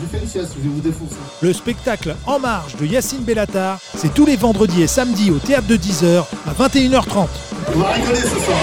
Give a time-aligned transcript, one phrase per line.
[0.00, 1.16] J'ai fait une sieste, je vais vous défoncer.
[1.42, 5.66] Le spectacle En Marche de Yacine Bellatar, c'est tous les vendredis et samedis au théâtre
[5.66, 7.26] de 10h à 21h30.
[7.74, 8.58] On va rigoler ce soir.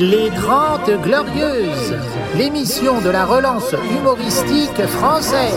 [0.00, 1.94] Les Grandes Glorieuses,
[2.36, 5.56] l'émission de la relance humoristique française.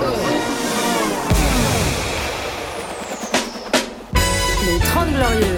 [4.65, 5.57] Les 30 Glorieuses,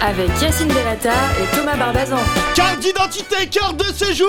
[0.00, 2.18] avec Yacine Delata et Thomas Barbazan.
[2.54, 4.28] Carte d'identité, carte de séjour.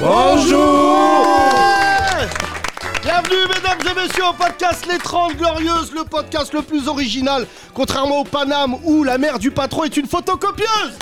[0.00, 1.26] Bonjour.
[3.02, 8.20] Bienvenue mesdames et messieurs au podcast Les 30 Glorieuses, le podcast le plus original, contrairement
[8.20, 10.96] au Paname où la mère du patron est une photocopieuse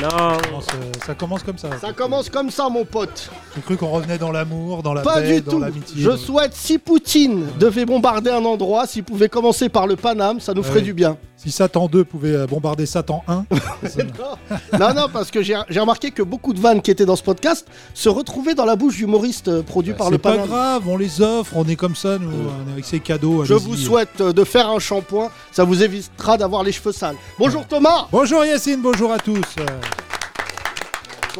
[0.00, 1.68] Ça commence, euh, ça commence comme ça.
[1.80, 3.30] Ça commence comme ça mon pote.
[3.54, 5.60] J'ai cru qu'on revenait dans l'amour, dans la Pas paix, du dans tout.
[5.60, 6.02] l'amitié.
[6.02, 10.54] Je souhaite si Poutine devait bombarder un endroit, s'il pouvait commencer par le Paname, ça
[10.54, 10.82] nous ferait Ouais.
[10.82, 11.16] du bien.
[11.36, 13.44] Si Satan 2 pouvait euh, bombarder Satan 1,
[14.78, 17.22] non, non, parce que j'ai j'ai remarqué que beaucoup de vannes qui étaient dans ce
[17.22, 20.46] podcast se retrouvaient dans la bouche d'humoristes euh, produits par c'est le pas Paname.
[20.48, 23.44] grave, on les offre, on est comme ça, nous, on est avec ces cadeaux.
[23.44, 23.66] Je allez-y.
[23.66, 27.16] vous souhaite euh, de faire un shampoing, ça vous évitera d'avoir les cheveux sales.
[27.38, 29.40] Bonjour Thomas Bonjour Yacine, bonjour à tous.
[29.58, 29.64] Euh,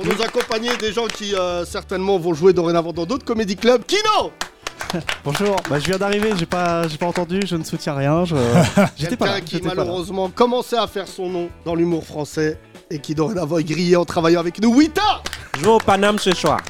[0.01, 3.85] Pour nous accompagner des gens qui euh, certainement vont jouer dorénavant dans d'autres comédie clubs.
[3.85, 4.33] Kino
[5.25, 8.25] Bonjour, bah, je viens d'arriver, j'ai pas, j'ai pas entendu, je ne soutiens rien.
[8.25, 8.35] Je...
[8.97, 9.33] J'étais pas là.
[9.33, 9.83] Quelqu'un qui j'étais pas là.
[9.85, 12.59] malheureusement commençait à faire son nom dans l'humour français
[12.91, 14.75] et qui dorénavant est grillé en travaillant avec nous.
[14.75, 15.23] Wita
[15.59, 16.61] Je vais au Paname ce soir.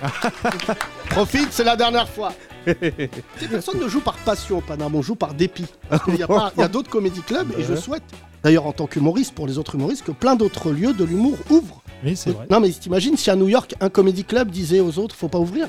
[1.10, 2.32] Profite, c'est la dernière fois.
[3.50, 5.66] Personne ne joue par passion au Paname, on joue par dépit.
[5.90, 8.02] Parce qu'il y a, pas- il y a d'autres comédie clubs et je souhaite,
[8.42, 11.82] d'ailleurs en tant qu'humoriste, pour les autres humoristes, que plein d'autres lieux de l'humour ouvrent.
[12.04, 12.46] Oui, c'est vrai.
[12.50, 15.38] Non mais t'imagines si à New York, un comédie club disait aux autres, faut pas
[15.38, 15.68] ouvrir?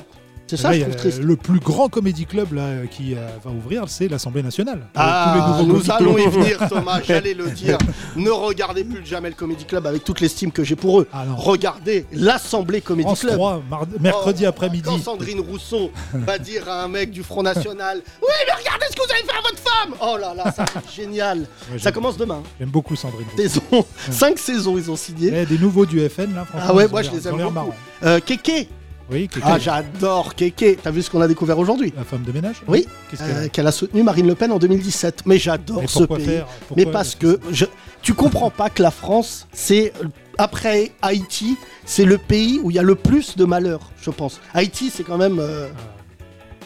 [0.50, 1.22] C'est ça, Là, je trouve triste.
[1.22, 4.80] Le plus grand comédie club là, euh, qui euh, va ouvrir, c'est l'Assemblée nationale.
[4.96, 7.78] Ah, tous les nous allons y venir, Thomas, j'allais le dire.
[8.16, 11.06] Ne regardez plus le Jamel Comedy Club avec toute l'estime que j'ai pour eux.
[11.12, 11.24] Ah.
[11.36, 13.34] Regardez l'Assemblée Comedy France Club.
[13.34, 14.82] 3, mar- mercredi Oh, après-midi.
[14.84, 18.96] Quand Sandrine Rousseau va dire à un mec du Front National Oui, mais regardez ce
[18.96, 21.78] que vous avez fait à votre femme Oh là là, ça va être génial Ouais,
[21.78, 22.42] Ça commence demain.
[22.58, 23.26] J'aime beaucoup Sandrine.
[23.36, 25.30] Saison, cinq saisons, ils ont signé.
[25.32, 26.66] Eh, des nouveaux du FN là, franchement.
[26.70, 27.72] Ah ouais, moi je les aime beaucoup.
[28.02, 28.68] Euh, Kéké
[29.10, 31.92] Oui, Kéké, Ah, j'adore Kéké T'as vu ce qu'on a découvert aujourd'hui?
[31.96, 32.62] La femme de ménage?
[32.68, 35.22] Oui, Qu'est-ce qu'elle a Euh, Qu'elle a soutenu Marine Le Pen en 2017.
[35.26, 36.24] Mais j'adore ce pays.
[36.24, 36.46] faire?
[36.76, 37.64] Mais parce que je,
[38.02, 39.92] tu comprends pas que la France, c'est
[40.38, 44.40] après Haïti, c'est le pays où il y a le plus de malheur, je pense.
[44.54, 45.38] Haïti, c'est quand même.
[45.40, 45.68] euh,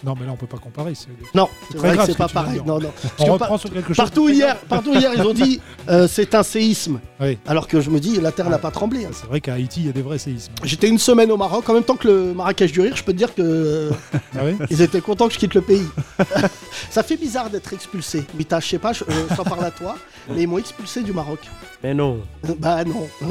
[0.05, 0.95] Non, mais là on peut pas comparer.
[0.95, 2.61] c'est- Non, c'est vrai que c'est ce pas pareil.
[2.67, 2.93] Non, non.
[3.21, 3.97] On reprend par- sur quelque chose.
[3.97, 7.01] partout hier, partout hier, ils ont dit euh, c'est un séisme.
[7.21, 7.39] Oui.
[7.47, 8.51] Alors que je me dis la terre Ah.
[8.53, 9.05] n'a pas tremblé.
[9.07, 9.11] hein.
[9.13, 10.53] C'est vrai qu'à Haïti il y a des vrais séismes.
[10.63, 13.13] J'étais une semaine au Maroc, en même temps que le Marrakech du rire, je peux
[13.13, 13.91] te dire que
[14.37, 15.87] Ah oui ils étaient contents que je quitte le pays.
[16.91, 18.25] Ça fait bizarre d'être expulsé.
[18.37, 19.97] Mita, je sais pas, je, euh, j'en parle à toi,
[20.29, 21.39] mais ils m'ont expulsé du Maroc.
[21.83, 22.19] Mais non.
[22.59, 23.09] Bah non.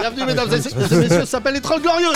[0.00, 2.12] Bienvenue mesdames et messieurs, ça s'appelle les Trolls Glorieux.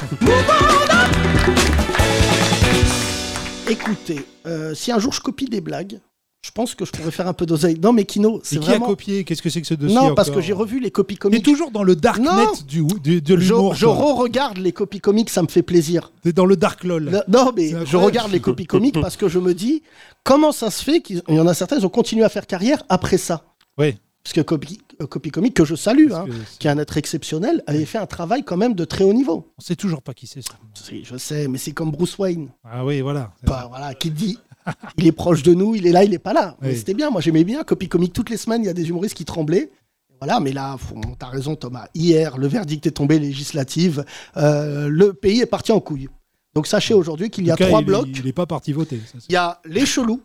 [3.68, 6.00] Écoutez, euh, si un jour je copie des blagues,
[6.44, 7.78] je pense que je pourrais faire un peu d'oseille.
[7.82, 8.86] Non mais Kino, c'est qui vraiment...
[8.86, 9.24] a copié?
[9.24, 11.20] Qu'est-ce que c'est que ce dossier Non, parce encore que j'ai revu les copies T'es
[11.20, 11.44] comiques.
[11.44, 12.52] toujours dans le darknet Non.
[12.68, 13.74] du, du- de Je, l'humour.
[13.74, 13.94] je toi.
[13.94, 16.12] re-regarde les copies comiques, ça me fait plaisir.
[16.22, 17.22] T'es dans le dark lol.
[17.26, 19.82] Non, mais je regarde les copies comiques parce que je me dis
[20.22, 22.84] comment ça se fait qu'il y en a certains, ils ont continué à faire carrière
[22.88, 23.42] après ça.
[23.78, 23.96] Oui.
[24.26, 26.96] Parce que copie, euh, copie comique que je salue, hein, que qui est un être
[26.96, 29.52] exceptionnel, avait fait un travail quand même de très haut niveau.
[29.56, 30.40] On sait toujours pas qui c'est.
[31.04, 32.48] je sais, mais c'est comme Bruce Wayne.
[32.64, 33.32] Ah oui, voilà.
[33.44, 34.36] Bah, voilà, qui dit
[34.98, 36.56] il est proche de nous, il est là, il est pas là.
[36.60, 36.76] Oui.
[36.76, 37.62] C'était bien, moi j'aimais bien.
[37.62, 39.70] Copie comique, toutes les semaines, il y a des humoristes qui tremblaient.
[40.20, 40.76] Voilà, mais là,
[41.20, 41.86] t'as raison Thomas.
[41.94, 44.04] Hier, le verdict est tombé législative.
[44.36, 46.08] Euh, le pays est parti en couille.
[46.52, 48.08] Donc sachez aujourd'hui qu'il y a cas, trois il blocs.
[48.18, 49.00] Il est pas parti voter.
[49.06, 50.20] ça, Il y a les chelous,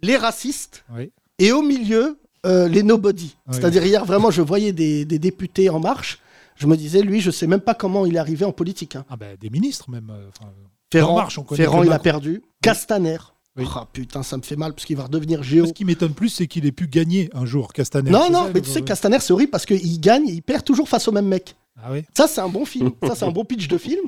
[0.00, 1.10] les racistes, Oui.
[1.40, 3.36] et au milieu, euh, les nobody.
[3.46, 3.54] Ouais.
[3.54, 6.18] C'est-à-dire, hier, vraiment, je voyais des, des députés en marche.
[6.56, 8.94] Je me disais, lui, je sais même pas comment il est arrivé en politique.
[8.96, 9.04] hein.
[9.10, 10.10] Ah ben des ministres même.
[10.10, 10.50] euh, enfin,
[10.92, 12.02] Ferrand, En Marche, on connaît Ferrand que il a Macron.
[12.04, 12.42] perdu.
[12.62, 13.16] Castaner.
[13.56, 13.64] Oui.
[13.74, 15.66] Ah, putain, ça me fait mal parce qu'il va redevenir géo.
[15.66, 18.10] Ce qui m'étonne plus, c'est qu'il ait pu gagner un jour, Castaner.
[18.10, 20.32] Non, C'est non, ça, mais le- tu sais, Castaner, c'est horrible parce qu'il gagne et
[20.32, 21.54] il perd toujours face au même mec.
[21.82, 22.90] Ah oui Ça, c'est un bon film.
[23.04, 24.02] Ça, c'est un bon pitch de film.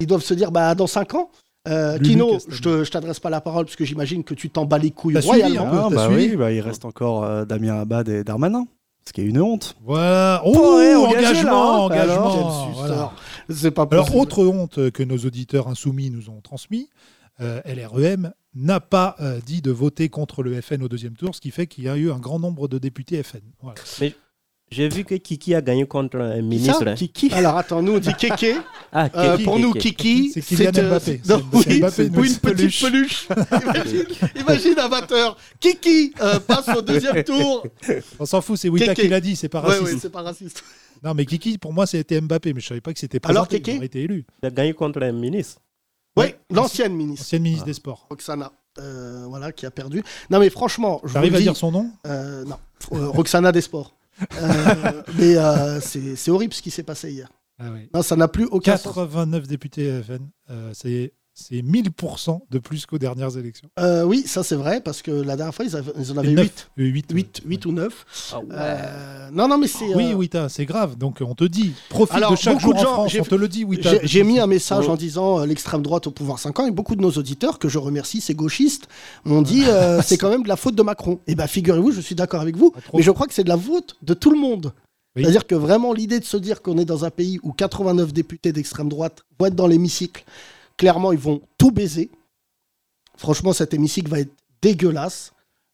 [0.00, 1.30] Ils doivent se dire, bah, dans 5 ans,
[1.68, 2.84] euh, Kino, Castaner.
[2.84, 5.28] je t'adresse pas la parole parce que j'imagine que tu t'en bats les couilles suivi,
[5.42, 5.66] royalement.
[5.66, 8.24] hein peu, Ah, t'as bah suivi oui, bah, il reste encore euh, Damien Abad et
[8.24, 8.66] Darmanin.
[9.06, 9.74] Ce qui est une honte.
[9.84, 10.42] Voilà.
[10.44, 12.04] Oh, Ouais, engagement, là, hein.
[12.04, 12.70] engagement.
[12.74, 13.12] Voilà.
[13.50, 16.88] C'est pas Alors, autre honte que nos auditeurs insoumis nous ont transmis,
[17.40, 21.40] euh, LREM n'a pas euh, dit de voter contre le FN au deuxième tour, ce
[21.40, 23.40] qui fait qu'il y a eu un grand nombre de députés FN.
[23.60, 23.74] Voilà.
[24.72, 26.86] J'ai vu que Kiki a gagné contre un ministre.
[26.88, 26.94] hein.
[26.94, 28.56] Kiki Alors attends, nous on dit Kéké.
[28.90, 30.30] Ah, Euh, Kiki, pour nous, Kiki.
[30.32, 31.20] C'est Kylian euh, Mbappé.
[31.22, 33.28] c'est- non, oui, Mbappé, une c'est petite peluche.
[33.62, 34.04] imagine,
[34.40, 35.36] imagine un batteur.
[35.60, 37.66] Kiki euh, passe au deuxième tour.
[38.18, 39.02] On s'en fout, c'est Wita Kéké.
[39.02, 39.82] qui l'a dit, c'est pas raciste.
[39.84, 40.62] ouais, c'est pas raciste.
[41.04, 43.62] Non, mais Kiki, pour moi, c'était Mbappé, mais je savais pas que c'était Alors, présenté.
[43.62, 44.24] Kiki Il aurait été élu.
[44.42, 45.60] Il a gagné contre un ministre.
[46.16, 46.38] Oui, Ouais.
[46.50, 48.06] l'ancienne ministre, Ancienne ministre des Sports.
[48.10, 50.02] Roxana, euh, voilà, qui a perdu.
[50.30, 52.56] Non, mais franchement, je le à dire son nom euh, non,
[52.92, 53.94] Euh, Roxana des Sports.
[54.40, 57.28] Euh, mais euh, c'est horrible ce qui s'est passé hier.
[57.58, 57.88] ah, oui.
[57.94, 58.94] Non, ça n'a plus aucun sens.
[58.94, 60.28] 89 députés FN.
[60.50, 63.68] euh, c'est c'est 1000% de plus qu'aux dernières élections.
[63.78, 66.32] Euh, oui, ça c'est vrai, parce que la dernière fois, ils, avaient- ils en avaient
[66.32, 66.68] Neuf.
[66.76, 66.82] 8.
[66.82, 67.50] Euh, huit, 8, ouais.
[67.50, 68.06] 8 ou 9.
[68.32, 68.44] Ah ouais.
[68.52, 69.94] Euh, non, non, mais c'est.
[69.94, 70.96] Oui, euh, Wita, c'est grave.
[70.98, 73.20] Donc on te dit, profite Alors, de chaque beaucoup jour de en gens- France, j'ai-
[73.20, 73.92] on te le dit, Wita.
[74.02, 74.92] J'ai- mis un message Oh.
[74.92, 77.68] en disant euh, l'extrême droite au pouvoir 5 ans et beaucoup de nos auditeurs, que
[77.68, 78.88] je remercie, ces gauchistes,
[79.24, 81.18] m'ont dit euh, c'est quand même de la faute de Macron.
[81.26, 82.98] Et bien figurez-vous, je suis d'accord avec vous, trop.
[82.98, 84.72] mais je crois que c'est de la faute de tout le monde.
[85.16, 85.22] Oui.
[85.22, 88.52] C'est-à-dire que vraiment l'idée de se dire qu'on est dans un pays où 89 députés
[88.52, 90.24] d'extrême droite vont être dans l'hémicycle,
[90.76, 92.10] clairement ils vont tout baiser.
[93.16, 94.32] Franchement, cet hémicycle va être
[94.62, 95.32] dégueulasse.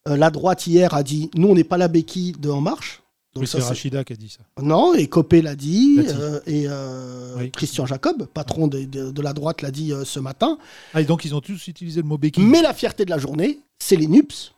[0.09, 3.03] Euh, la droite hier a dit nous on n'est pas la béquille de En Marche.
[3.35, 4.41] Donc Oui, ça, c'est Rachida qui a dit ça.
[4.63, 7.51] non, et Copé l'a dit, euh, et euh, Oui.
[7.51, 10.59] Christian Jacob, patron de, de- de la droite, l'a dit ce matin.
[10.95, 12.43] Ah, et donc ils ont tous utilisé le mot béquille.
[12.43, 14.55] Mais la fierté de la journée, c'est les NUPS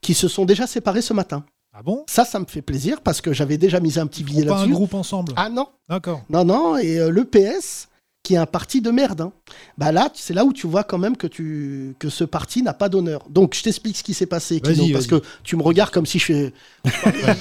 [0.00, 1.44] qui se sont déjà séparés ce matin.
[1.74, 2.04] Ah bon?
[2.08, 4.54] Ça, ça me fait plaisir parce que j'avais déjà mis un petit billet font pas
[4.54, 4.72] un là-dessus.
[4.74, 5.32] groupe ensemble.
[5.36, 6.22] Ah non, D'accord.
[6.30, 7.88] non, non, et euh, le PS,
[8.22, 9.32] qui est un parti de merde, hein.
[9.76, 12.72] bah là, c'est là où tu vois quand même que, tu, que ce parti n'a
[12.72, 13.24] pas d'honneur.
[13.28, 16.06] Donc, je t'explique ce qui s'est passé, Vas-y, Kino, parce que tu me regardes comme
[16.06, 16.52] si je fais...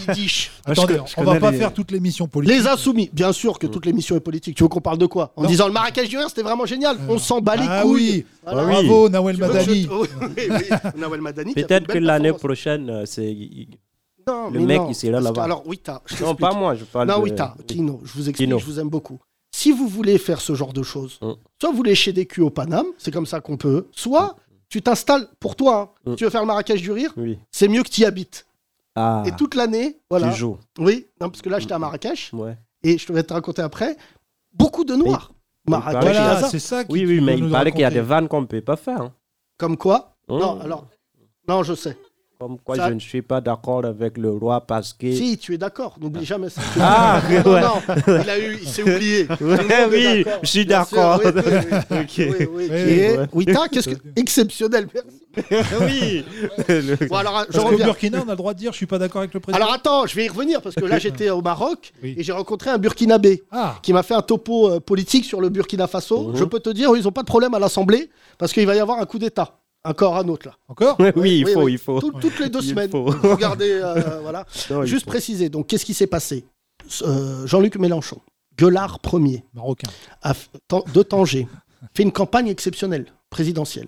[0.07, 0.51] Yiddish.
[0.65, 2.57] Ah, Attendez, je on va pas les- faire toute l'émission politique.
[2.57, 4.55] Les insoumis, bien sûr que toute l'émission est politique.
[4.55, 5.33] Tu veux qu'on parle de quoi?
[5.35, 5.47] En Non.
[5.49, 6.97] disant le Marrakech du c'était vraiment génial.
[7.07, 7.93] On s'en bat les Ah couilles.
[8.11, 8.61] oui, Voilà.
[8.61, 8.87] Ah oui.
[8.87, 9.83] bravo Nawel Madani.
[9.83, 10.77] je- Oui, oui, oui.
[10.99, 11.53] Nawel Madani.
[11.53, 13.35] Peut-être que l'année prochaine, euh, c'est.
[14.27, 15.43] Non, le mec, non, il sera parce que- là-bas.
[15.43, 17.23] Alors, Wita, je Non, pas moi, je parle Non, de.
[17.23, 18.59] Wita, Kino, je vous explique, Kino.
[18.59, 19.19] je vous aime beaucoup.
[19.53, 21.33] Si vous voulez faire ce genre de choses, Mm.
[21.59, 24.35] soit vous léchez des culs au Paname, c'est comme ça qu'on peut, soit
[24.69, 25.93] tu t'installes pour toi.
[26.05, 26.11] hein.
[26.11, 26.15] Mm.
[26.15, 27.37] Tu veux faire le Marrakech du Rire, Oui.
[27.51, 28.45] c'est mieux que tu y habites.
[28.95, 30.29] Ah, Et toute l'année, voilà.
[30.31, 30.57] tu joues.
[30.79, 32.57] Oui, non, parce que là, j'étais à Marrakech, Ouais.
[32.83, 33.95] et je te vais te raconter après,
[34.53, 35.31] beaucoup de noirs.
[35.67, 36.01] Marrakech.
[36.01, 36.83] Voilà, c'est ça.
[36.83, 38.61] qui- Oui, oui, mais il nous paraît qu'il y a des vannes qu'on ne peut
[38.61, 39.01] pas faire.
[39.01, 39.13] hein.
[39.57, 40.15] Comme quoi?
[40.27, 40.87] Non, alors.
[41.47, 41.97] Non, je sais.
[42.41, 45.11] Comme quoi Ça- je ne suis pas d'accord avec le roi parce que.
[45.13, 46.59] Si, tu es d'accord, n'oublie jamais ça.
[46.79, 47.61] Ah, non, ouais.
[47.61, 49.19] non, il a eu, il s'est oublié.
[49.29, 51.21] Est oui, je suis d'accord.
[51.23, 51.77] Oui, oui, oui.
[52.01, 52.09] Ok.
[52.17, 53.25] Oui, oui, Oui, qui est- ouais.
[53.33, 53.95] oui, t'as, qu'est-ce que.
[54.15, 55.17] Exceptionnel, merci.
[55.81, 56.25] oui.
[56.67, 57.85] Le- Bon, alors, je Parce reviens.
[57.85, 59.63] Burkina, on a le droit de dire je suis pas d'accord avec le président.
[59.63, 62.15] Alors, attends, je vais y revenir parce que là, j'étais au Maroc Oui.
[62.17, 65.49] et j'ai rencontré un Burkinabé Ah, qui m'a fait un topo euh, politique sur le
[65.49, 66.29] Burkina Faso.
[66.29, 66.37] Mhm.
[66.37, 68.09] Je peux te dire, ils n'ont pas de problème à l'Assemblée
[68.39, 69.57] parce qu'il va y avoir un coup d'État.
[69.83, 70.55] Encore un autre, là.
[70.67, 71.71] encore oui, il Oui, faut, oui.
[71.73, 71.99] il faut.
[71.99, 72.91] Tout- toutes les deux Il semaines.
[72.91, 73.05] faut.
[73.05, 74.45] Regardez, euh, voilà.
[74.69, 76.45] Non, Juste préciser, donc, qu'est-ce qui s'est passé?
[77.03, 78.19] Euh, Jean-Luc Mélenchon,
[78.57, 79.89] gueulard premier, Marocain.
[80.21, 80.33] a
[80.93, 81.47] de Tanger,
[81.95, 83.87] fait une campagne exceptionnelle, présidentielle.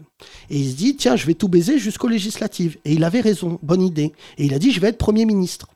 [0.49, 2.77] Et il se dit, tiens, je vais tout baiser jusqu'aux législatives.
[2.85, 4.13] Et il avait raison, bonne idée.
[4.37, 5.67] Et il a dit, je vais être Premier ministre.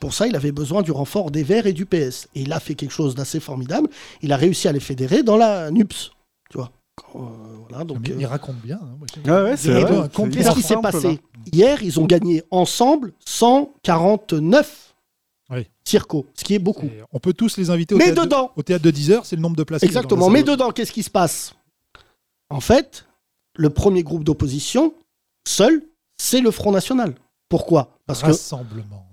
[0.00, 2.28] Pour ça, il avait besoin du renfort des Verts et du PS.
[2.34, 3.88] Et il a fait quelque chose d'assez formidable.
[4.22, 6.10] Il a réussi à les fédérer dans la NUPS.
[6.50, 6.70] Tu vois
[7.12, 8.78] voilà, donc, Mais euh, il raconte bien.
[8.82, 9.50] hein, moi, Ah ouais,
[10.30, 11.14] Qu'est-ce qui s'est passé là.
[11.52, 14.94] Hier, ils ont gagné ensemble 149
[15.50, 15.66] Oui.
[15.84, 16.86] circos, ce qui est beaucoup.
[16.86, 19.10] Et On peut tous les inviter au, Mais théâtre, de, dedans, au théâtre de 10
[19.12, 19.82] heures, c'est le nombre de places.
[19.82, 21.54] exactement, mais dedans, qu'est-ce qui se passe
[22.50, 23.06] En fait,
[23.56, 24.94] le premier groupe d'opposition,
[25.46, 25.82] seul,
[26.16, 27.14] c'est le Front National.
[27.48, 28.32] Pourquoi Parce que,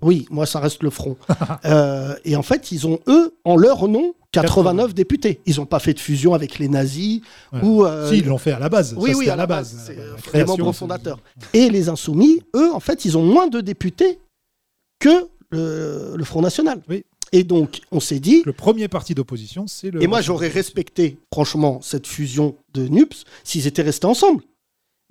[0.01, 1.15] oui, moi, ça reste le Front.
[1.65, 5.39] Euh, et en fait, ils ont, eux, en leur nom, 89 députés.
[5.45, 7.21] Ils n'ont pas fait de fusion avec les nazis
[7.53, 7.59] Ouais.
[7.63, 7.85] ou...
[7.85, 8.93] euh, Si, ils l'ont fait à la base.
[8.97, 9.73] Oui, Ça, oui, à la base.
[9.89, 9.95] la
[10.31, 11.19] C'est les membres fondateurs.
[11.53, 14.19] Et les Insoumis, eux, en fait, ils ont moins de députés
[14.99, 16.81] que le, le Front National.
[16.89, 17.03] Oui.
[17.33, 20.01] Et donc, on s'est dit, Le premier parti d'opposition, c'est le.
[20.03, 24.43] et moi j'aurais respecté, franchement, cette fusion de NUPS s'ils étaient restés ensemble.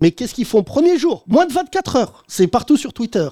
[0.02, 1.24] Mais qu'est-ce qu'ils font premier jour?
[1.28, 2.24] Moins de 24 heures.
[2.28, 3.28] C'est partout sur Twitter.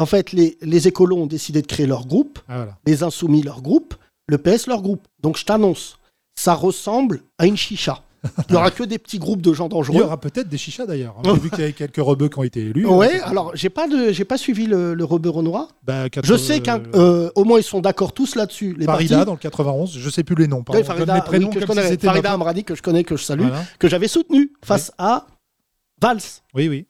[0.00, 2.78] En fait, les, les écolos ont décidé de créer leur groupe, Ah, voilà.
[2.86, 3.94] les Insoumis leur groupe,
[4.28, 5.02] le PS leur groupe.
[5.22, 5.98] Donc je t'annonce,
[6.34, 8.02] ça ressemble à une chicha.
[8.48, 10.02] Il n'y aura que des petits groupes de gens Il y dangereux.
[10.02, 11.16] aura peut-être des chichas d'ailleurs.
[11.18, 11.22] hein.
[11.34, 12.84] J'ai vu qu'il y avait quelques rebeux qui ont été élus.
[12.86, 15.68] Ouais, Euh, alors j'ai pas de, j'ai pas suivi le, le rebeu renoir.
[15.84, 18.74] bah, Je sais qu'au euh, moins ils sont d'accord tous là-dessus.
[18.78, 20.62] Les Farida dans le 91, je sais plus les noms.
[20.68, 21.88] Oui, Farida, les prénoms oui, que je si connais.
[21.88, 23.64] c'était Farida Amrani que je connais, que je salue, Voilà.
[23.78, 25.26] que j'avais soutenu face à
[26.00, 26.20] Valls.
[26.54, 26.86] Oui, oui.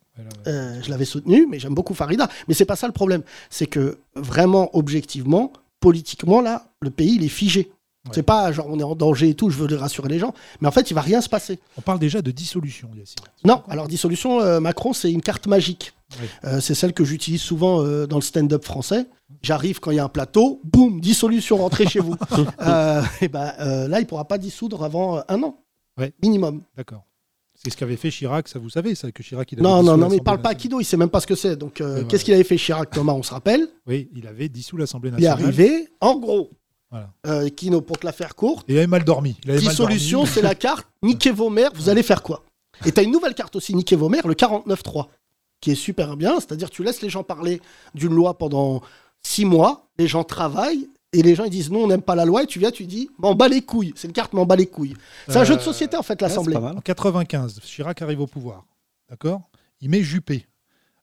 [0.46, 2.28] Euh, je l'avais soutenu, mais j'aime beaucoup Farida.
[2.48, 3.22] Mais c'est pas ça le problème.
[3.48, 7.70] C'est que vraiment, objectivement, politiquement, là, le pays, il est figé.
[8.06, 8.12] Ouais.
[8.14, 10.32] C'est pas genre on est en danger et tout, je veux rassurer les gens.
[10.60, 11.58] Mais en fait, il va rien se passer.
[11.76, 13.16] On parle déjà de dissolution, Yacine.
[13.44, 15.92] Non, alors dissolution, euh, Macron, c'est une carte magique.
[16.20, 16.26] Oui.
[16.44, 19.06] Euh, c'est celle que j'utilise souvent euh, dans le stand-up français.
[19.42, 22.16] J'arrive quand il y a un plateau, boum, dissolution, rentrez chez vous.
[23.20, 25.58] Et ben euh, là, il pourra pas dissoudre avant un an,
[25.98, 26.12] Ouais.
[26.22, 26.62] minimum.
[26.76, 27.04] D'accord.
[27.62, 29.96] C'est ce qu'avait fait Chirac, ça vous savez, ça, que Chirac il avait Non, non,
[29.98, 30.62] non, mais il parle pas à nationale.
[30.62, 31.56] Kido, il sait même pas ce que c'est.
[31.56, 33.68] Donc, euh, qu'est-ce qu'il avait fait Chirac, Thomas On se rappelle?
[33.86, 35.44] Oui, il avait dissous l'Assemblée Il est nationale.
[35.44, 35.88] arrivé.
[36.00, 36.50] En gros,
[36.90, 37.12] Voilà.
[37.26, 39.36] Euh, Kino, pour te la faire courte, Et il avait mal dormi.
[39.44, 40.88] Il avait mal dissolution, c'est la carte.
[41.02, 42.44] Niquez vos mères, vous allez faire quoi?
[42.86, 45.08] Et t'as une nouvelle carte aussi, niquez vos mères, le 49.3,
[45.60, 46.40] qui est super bien.
[46.40, 47.60] C'est-à-dire, tu laisses les gens parler
[47.94, 48.80] d'une loi pendant
[49.22, 50.88] six mois, les gens travaillent.
[51.12, 52.84] Et les gens ils disent non, on n'aime pas la loi, et tu viens, tu
[52.86, 53.92] dis m'en bats les couilles.
[53.96, 54.94] C'est une carte m'en bats les couilles.
[55.28, 56.56] C'est un Euh, jeu de société en fait, l'Assemblée.
[56.56, 58.64] En 95, Chirac arrive au pouvoir.
[59.08, 59.40] D'accord?
[59.80, 60.46] Il met Juppé.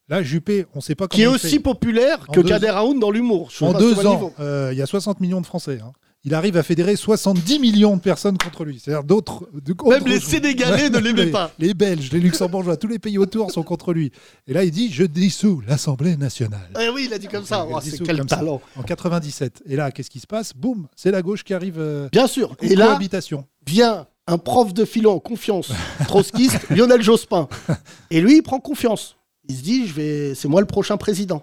[0.08, 1.58] Là, Juppé, on ne sait pas comment qui est il aussi fait.
[1.60, 3.50] populaire En que deux- Kader Aoun dans l'humour.
[3.60, 4.32] En deux ans, niveau.
[4.40, 5.80] euh, il y a 60 millions de Français.
[5.84, 5.92] hein.
[6.28, 8.78] Il arrive à fédérer 70 millions de personnes contre lui.
[8.78, 9.48] C'est-à-dire d'autres.
[9.88, 11.50] Même les Sénégalais ne l'aimaient pas.
[11.58, 14.12] Les Belges, les Luxembourgeois, tous les pays autour sont contre lui.
[14.46, 16.68] Et là, il dit Je dissous l'Assemblée nationale.
[16.78, 17.66] Eh oui, il a dit comme ça.
[17.66, 18.36] Oh, c'est quel comme ça.
[18.36, 18.60] talent.
[18.76, 19.62] En 97.
[19.64, 20.52] Et là, qu'est-ce qui se passe?
[20.54, 21.76] Boum C'est la gauche qui arrive.
[21.78, 22.54] euh, Bien sûr.
[22.60, 23.46] Et là, cohabitation.
[23.66, 25.72] vient un prof de philo en confiance,
[26.06, 27.48] trotskiste, Lionel Jospin.
[28.10, 29.16] Et lui, il prend confiance.
[29.48, 31.42] Il se dit, je vais, c'est moi le prochain président.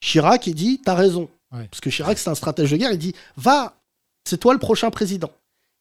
[0.00, 1.30] Chirac, il dit, t'as raison.
[1.52, 1.66] Ouais.
[1.70, 2.92] Parce que Chirac, c'est un stratège de guerre.
[2.92, 3.78] Il dit, va,
[4.28, 5.30] c'est toi le prochain président.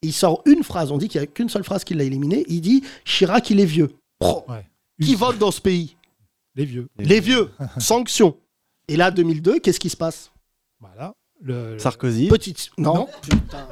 [0.01, 0.91] Et il sort une phrase.
[0.91, 2.45] On dit qu'il n'y a qu'une seule phrase qui l'a éliminé.
[2.47, 3.91] Il dit, Chirac, il est vieux.
[4.21, 4.65] Ouais.
[5.01, 5.97] qui vote dans ce pays
[6.55, 6.87] Les vieux.
[6.97, 7.51] Les vieux.
[7.79, 8.37] Sanction.
[8.87, 10.31] Et là, 2002, qu'est-ce qui se passe?
[10.79, 11.13] Voilà.
[11.43, 12.27] Le- Sarkozy.
[12.27, 12.69] Petite.
[12.77, 13.07] Non.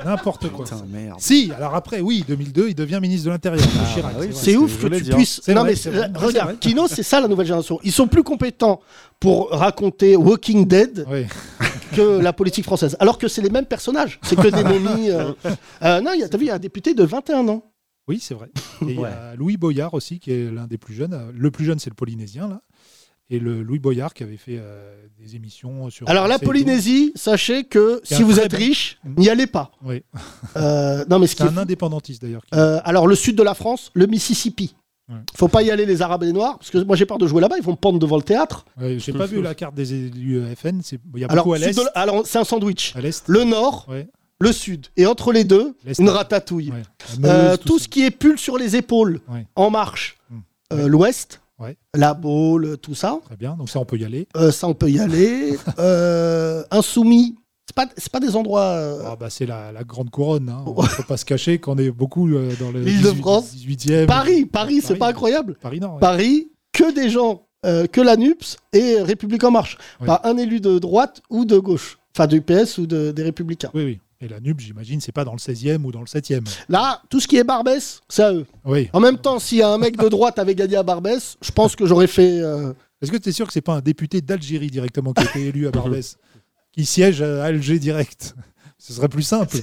[0.06, 0.66] N'importe quoi.
[0.66, 1.20] Putain, merde.
[1.20, 3.66] Si, alors après, oui, 2002, il devient ministre de l'Intérieur.
[3.82, 5.16] Ah, Chirac, oui, c'est ouf que que tu dire.
[5.16, 5.48] puisses.
[5.48, 6.12] Non, vrai, mais vrai.
[6.16, 6.60] Regarde.
[6.60, 7.80] Kino, c'est ça la nouvelle génération.
[7.84, 8.82] Ils sont plus compétents
[9.20, 11.26] pour raconter Walking Dead Oui.
[11.96, 12.96] que la politique française.
[13.00, 14.20] Alors que c'est les mêmes personnages.
[14.24, 15.10] C'est que des momies.
[15.12, 15.32] euh.
[15.84, 17.64] Euh, non, il y a- t'as vu, il y a un député de 21 ans.
[18.08, 18.50] Oui, c'est vrai.
[18.82, 21.32] Et il y a Louis Boyard aussi, qui est l'un des plus jeunes.
[21.34, 22.62] Le plus jeune, c'est le Polynésien, là.
[23.30, 26.08] Et le Louis Boyard qui avait fait euh, des émissions sur.
[26.10, 26.38] Alors la.
[26.40, 29.14] Polynésie, sachez que si vous êtes riche, Mm.
[29.20, 29.72] n'y allez pas.
[29.84, 30.04] Oui.
[30.58, 32.44] Euh, non, mais ce qui C'est est un indépendantiste d'ailleurs.
[32.44, 34.76] qui- Euh, alors, le sud de la France, le Mississippi.
[35.10, 35.16] Ouais.
[35.36, 37.28] Faut pas y aller, les Arabes et les Noirs, parce que moi j'ai peur de
[37.28, 38.66] jouer là-bas, ils vont me pendre devant le théâtre.
[38.80, 40.82] Ouais, J'ai pas vu la carte des élus euh, FN.
[40.82, 41.78] c'est- Il y a Alors, beaucoup à l'est.
[41.96, 42.94] alors, c'est un sandwich.
[42.96, 43.24] À l'est.
[43.28, 44.08] Le nord, Ouais,
[44.40, 44.88] le sud.
[44.96, 46.72] Et entre les deux, une ratatouille.
[46.72, 46.84] ouais.
[47.26, 49.46] Euh, tout ce qui est pull sur les épaules, Ouais.
[49.56, 50.18] en marche.
[50.30, 50.38] Mm.
[50.72, 51.78] Euh, L'ouest, Ouais.
[51.96, 53.20] la Baule, tout ça.
[53.26, 53.56] Très bien.
[53.58, 54.28] Donc ça, on peut y aller.
[54.36, 55.58] Euh, ça, on peut y aller.
[55.80, 57.36] Euh, insoumis,
[57.68, 58.62] c'est pas, pas des endroits.
[58.72, 60.50] euh, Ah, bah, c'est la, la grande couronne.
[60.50, 60.64] Hein.
[60.66, 63.54] On ne peut pas se cacher qu'on est beaucoup euh, dans le L'Île-de-France.
[63.56, 64.06] 18e.
[64.06, 65.00] Paris, Paris, c'est Paris.
[65.00, 65.56] pas incroyable.
[65.62, 66.00] Paris ouais.
[66.00, 69.78] Paris, que des gens, euh, que la NUPS et République en marche.
[70.02, 70.08] Oui.
[70.08, 71.98] Pas un élu de droite ou de gauche.
[72.16, 73.72] Enfin, du PS ou de- des Républicains.
[73.74, 74.00] Oui, oui.
[74.24, 76.48] Et la NUP, j'imagine, c'est pas dans le 16e ou dans le 7e.
[76.70, 78.46] Là, tout ce qui est Barbès, c'est à eux.
[78.64, 78.90] Oui.
[78.94, 81.86] En même temps, a un mec de droite avait gagné à Barbès, je pense que
[81.86, 82.40] j'aurais fait.
[82.40, 85.26] euh, Est-ce que tu es sûr que c'est pas un député d'Algérie directement qui a
[85.26, 86.16] été élu à Barbès
[86.72, 88.34] qui siège à Alger direct
[88.78, 89.58] Ce serait plus simple.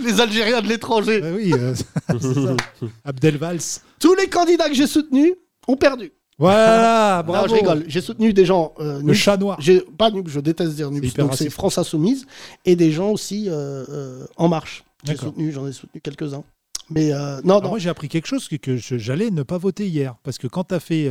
[0.00, 1.20] Les Algériens de l'étranger.
[1.20, 1.74] Ouais, oui, euh,
[2.08, 2.56] ça.
[3.04, 3.60] Abdel Valls.
[4.00, 5.34] Tous les candidats que j'ai soutenus
[5.66, 6.12] ont perdu.
[6.38, 7.48] Voilà, Non, bravo.
[7.48, 7.84] je rigole.
[7.88, 8.72] J'ai soutenu des gens.
[8.80, 9.58] euh, Le chat noir.
[9.96, 11.50] Pas NUP, je déteste dire hyper Donc c'est.
[11.50, 12.26] France Insoumise
[12.64, 14.84] et des gens aussi euh, euh, en marche.
[15.04, 16.44] J'ai soutenu, j'en ai soutenu quelques-uns.
[16.90, 17.68] Mais euh, non, non.
[17.68, 20.16] moi, j'ai appris quelque chose que, j'allais ne pas voter hier.
[20.22, 21.10] Parce que quand tu as fait.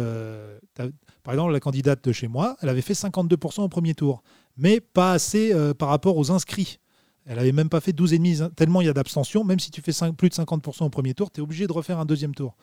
[1.24, 4.24] par exemple, la candidate de chez moi, elle avait fait 52% au premier tour.
[4.58, 6.80] Mais pas assez par rapport aux inscrits.
[7.30, 9.44] Elle avait même pas fait 12,5, tellement il y a d'abstention.
[9.44, 12.00] Même si tu fais plus de 50% au premier tour, tu es obligé de refaire
[12.00, 12.56] un deuxième tour.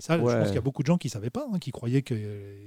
[0.00, 0.34] Et ça, je Ouais.
[0.38, 2.16] pense qu'il y a beaucoup de gens qui ne savaient pas, hein, qui croyaient qu'il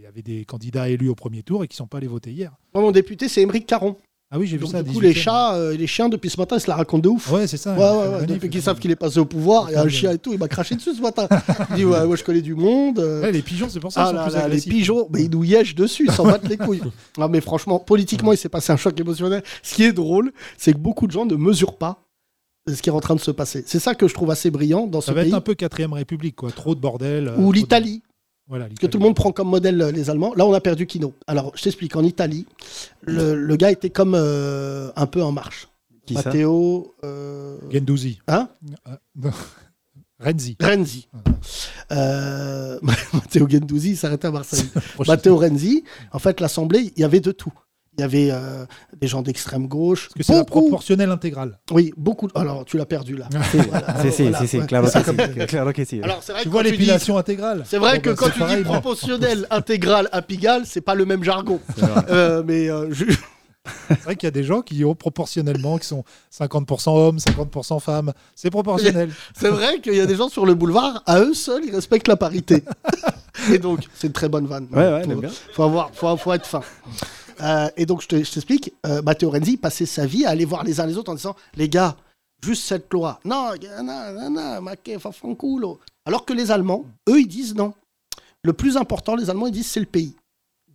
[0.01, 2.29] y avait des candidats élus au premier tour et qui ne sont pas allés voter
[2.31, 2.51] hier.
[2.75, 3.95] Moi, mon député, c'est Émeric Caron.
[4.29, 4.81] Ah oui, j'ai vu ça.
[4.83, 5.03] du coup, 18e.
[5.03, 7.31] les chats euh, et les chiens, depuis ce matin, ils se la racontent de ouf.
[7.31, 7.73] Ouais, c'est ça.
[7.75, 10.11] Ouais, ouais, Depuis qu'ils savent qu'il est passé au pouvoir, il y a un chien
[10.11, 11.27] et tout, il m'a craché dessus ce matin.
[11.71, 12.97] Il dit Ouais, moi je connais du monde.
[12.99, 15.29] euh, les pigeons, c'est pour ça Ah sont là plus là, les pigeons, mais ils
[15.31, 16.81] nous yèchent dessus, ils s'en battent les couilles.
[17.19, 19.43] Non, mais franchement, politiquement, il s'est passé un choc émotionnel.
[19.61, 21.99] Ce qui est drôle, c'est que beaucoup de gens ne mesurent pas
[22.67, 23.63] ce qui est en train de se passer.
[23.67, 25.29] C'est ça que je trouve assez brillant dans ce Ça va pays.
[25.31, 26.51] être un peu quatrième république, quoi.
[26.51, 27.27] Trop de bordel.
[27.27, 28.01] euh, Ou de- l'Italie,
[28.47, 30.33] Voilà, que tout le monde prend comme modèle euh, les Allemands.
[30.35, 31.13] Là, on a perdu Kino.
[31.27, 31.95] Alors, je t'explique.
[31.95, 32.45] En Italie,
[33.01, 35.67] le, le gars était comme euh, un peu en marche.
[36.05, 36.93] Qui Matteo.
[37.05, 38.19] euh, Gendouzi.
[38.27, 38.49] Hein?
[39.23, 39.29] Euh.
[40.19, 40.55] Renzi.
[40.61, 41.07] Renzi.
[41.91, 42.79] Euh,
[43.13, 44.65] Matteo Gendouzi, il s'arrêtait à Marseille.
[45.07, 47.51] Matteo Renzi, en fait, l'Assemblée, il y avait de tout.
[47.97, 48.65] Il y avait euh,
[48.99, 50.07] des gens d'extrême gauche.
[50.07, 51.59] Parce que c'est la beaucoup- proportionnelle intégrale.
[51.71, 52.27] Oui, beaucoup.
[52.33, 53.29] Alors, tu l'as perdu là.
[53.53, 54.65] Voilà, si, si, voilà, si, si, ouais.
[54.65, 56.01] clairement C'est que comme- si, clairement que si.
[56.01, 58.09] Alors, c'est vrai Tu que vois quand tu dis- l'épilation intégrale C'est vrai Bon, que
[58.09, 58.79] bah, quand c'est tu pareil, dis moi.
[58.79, 61.59] proportionnel, intégral, apigal, c'est pas le même jargon.
[62.09, 63.05] Euh, mais euh, je-
[63.87, 67.79] C'est vrai qu'il y a des gens qui ont proportionnellement, qui sont 50% hommes, 50%
[67.79, 68.11] femmes.
[68.35, 69.09] C'est proportionnel.
[69.39, 72.07] c'est vrai qu'il y a des gens sur le boulevard, à eux seuls, ils respectent
[72.09, 72.63] la parité.
[73.51, 74.67] Et donc, c'est une très bonne vanne.
[74.71, 75.29] Ouais, ouais, faut, j'aime bien.
[75.53, 76.61] faut avoir, faut, faut être fin.
[77.41, 80.63] Euh, et donc, je te- t'explique, euh, Matteo Renzi passait sa vie à aller voir
[80.63, 81.95] les uns les autres en disant Les gars,
[82.41, 83.19] juste cette loi.
[83.25, 83.51] Non,
[83.83, 85.77] non, non, non.
[86.05, 87.73] Alors que les Allemands, eux, ils disent non.
[88.43, 90.15] Le plus important, les Allemands, ils disent c'est le pays.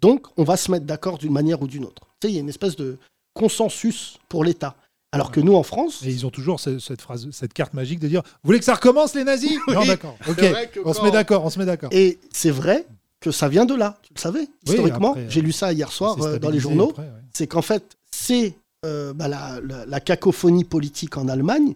[0.00, 2.02] Donc, on va se mettre d'accord d'une manière ou d'une autre.
[2.20, 2.98] Tu sais, il y a une espèce de
[3.34, 4.74] consensus pour l'État.
[5.10, 7.98] Alors que nous, en France, Et ils ont toujours ce- cette phrase, cette carte magique
[7.98, 9.58] de dire Vous voulez que ça recommence, les nazis?
[9.68, 10.16] Non, Oui, d'accord.
[10.28, 10.44] Ok,
[10.84, 11.88] on se met d'accord, on se met d'accord.
[11.92, 12.86] et c'est vrai
[13.20, 15.14] que ça vient de là, tu le savais, historiquement.
[15.28, 16.92] J'ai lu ça hier soir euh, dans les journaux.
[16.98, 17.04] ouais.
[17.34, 18.54] c'est qu'en fait, c'est
[18.86, 21.74] euh, bah, la, la- la cacophonie politique en Allemagne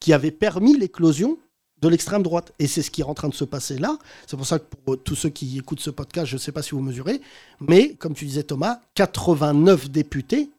[0.00, 1.38] qui avait permis l'éclosion
[1.80, 2.52] de l'extrême droite.
[2.58, 3.96] Et c'est ce qui est en train de se passer là.
[4.26, 6.62] C'est pour ça que pour tous ceux qui écoutent ce podcast, je ne sais pas
[6.62, 7.20] si vous mesurez,
[7.60, 10.50] mais comme tu disais Thomas, 89 députés,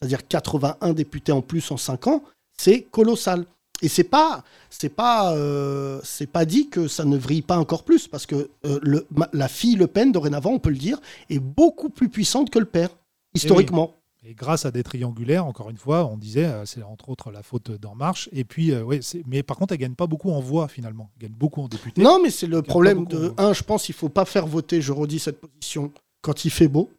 [0.00, 2.22] c'est-à-dire 81 députés en plus en 5 ans,
[2.56, 3.44] c'est colossal.
[3.82, 7.82] Et c'est pas, c'est pas, euh, c'est pas dit que ça ne vrille pas encore
[7.82, 11.00] plus, parce que euh, le, ma- la fille Le Pen, dorénavant, on peut le dire,
[11.30, 12.90] est beaucoup plus puissante que le père,
[13.34, 13.94] historiquement.
[14.22, 17.42] Et grâce à des triangulaires, encore une fois, on disait, euh, c'est entre autres la
[17.42, 18.28] faute d'En Marche.
[18.32, 21.10] Et puis, ouais, mais par contre, elle gagne pas beaucoup en voix finalement.
[21.16, 22.02] Elle gagne beaucoup en députés.
[22.02, 23.54] Non, mais c'est le problème de un.
[23.54, 24.82] Je pense qu'il faut pas faire voter.
[24.82, 26.90] Je redis cette position quand il fait beau.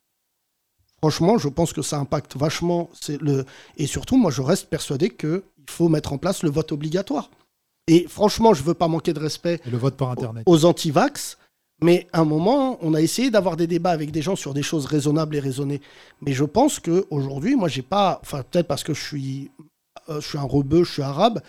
[0.97, 2.89] Franchement, je pense que ça impacte vachement.
[3.07, 3.45] Le
[3.77, 7.29] et surtout, moi, je reste persuadé que il faut mettre en place le vote obligatoire.
[7.87, 10.43] Et franchement, je veux pas manquer de respect Et le vote par Internet.
[10.45, 11.37] aux anti-vax.
[11.83, 14.61] Mais à un moment, on a essayé d'avoir des débats avec des gens sur des
[14.61, 15.81] choses raisonnables et raisonnées.
[16.21, 18.19] Mais je pense que aujourd'hui, moi, j'ai pas.
[18.21, 19.51] Enfin, peut-être parce que je suis,
[20.09, 21.41] euh, je suis un rebeu, je suis arabe.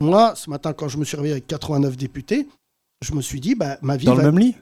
[0.00, 2.48] Moi, ce matin, quand je me suis réveillé avec 89 députés,
[3.00, 4.24] je me suis dit, bah, ma vie Dans va.
[4.24, 4.56] le même lit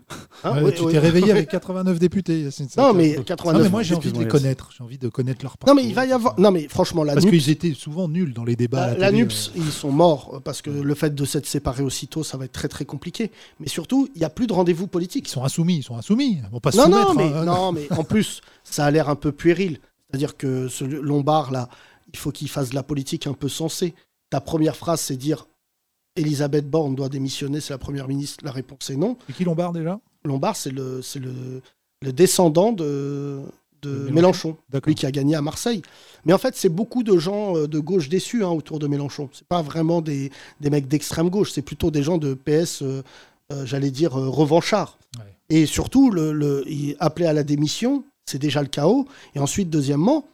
[0.44, 2.42] Hein, Ouais, tu t'es réveillé avec 89 députés.
[2.42, 3.62] Yacine, Non, mais Non, 89.
[3.62, 4.70] mais moi, j'ai envie de les connaître.
[4.76, 5.74] J'ai envie de connaître leur Non, parcours.
[5.82, 6.38] mais il va y avoir.
[6.38, 8.88] Non, mais franchement, la Parce qu'ils étaient souvent nuls dans les débats.
[8.88, 9.52] la, la la télé, NUPS, euh.
[9.64, 12.52] ils sont morts euh, parce que le fait de s'être séparés aussitôt, ça va être
[12.52, 13.30] très très compliqué.
[13.58, 15.28] Mais surtout, il n'y a plus de rendez-vous politiques.
[15.28, 16.40] Ils sont insoumis, ils sont insoumis.
[16.44, 17.44] Ils vont pas se Non, non, mais, hein.
[17.46, 19.78] non, mais en plus, ça a l'air un peu puéril.
[20.10, 21.68] C'est-à-dire que ce Lombard, là,
[22.12, 23.94] il faut qu'il fasse de la politique un peu sensée.
[24.28, 25.46] Ta première phrase, c'est dire
[26.16, 28.44] Elisabeth Borne doit démissionner, c'est la première ministre.
[28.44, 29.16] La réponse est non.
[29.26, 30.00] C'est qui Lombard déjà?
[30.24, 31.62] Lombard, c'est le, le,
[32.02, 33.40] le descendant de,
[33.82, 34.56] de Mélenchon, Mélenchon.
[34.86, 35.82] Lui qui a gagné à Marseille.
[36.24, 39.28] Mais en fait, c'est beaucoup de gens euh, de gauche déçus hein, autour de Mélenchon.
[39.32, 43.02] C'est pas vraiment des, des mecs d'extrême gauche, c'est plutôt des gens de PS, euh,
[43.52, 44.98] euh, j'allais dire, euh, revanchards.
[45.18, 45.24] Ouais.
[45.48, 46.64] Et surtout, le, le,
[46.98, 49.06] appeler à la démission, c'est déjà le chaos.
[49.36, 50.26] Et ensuite, deuxièmement,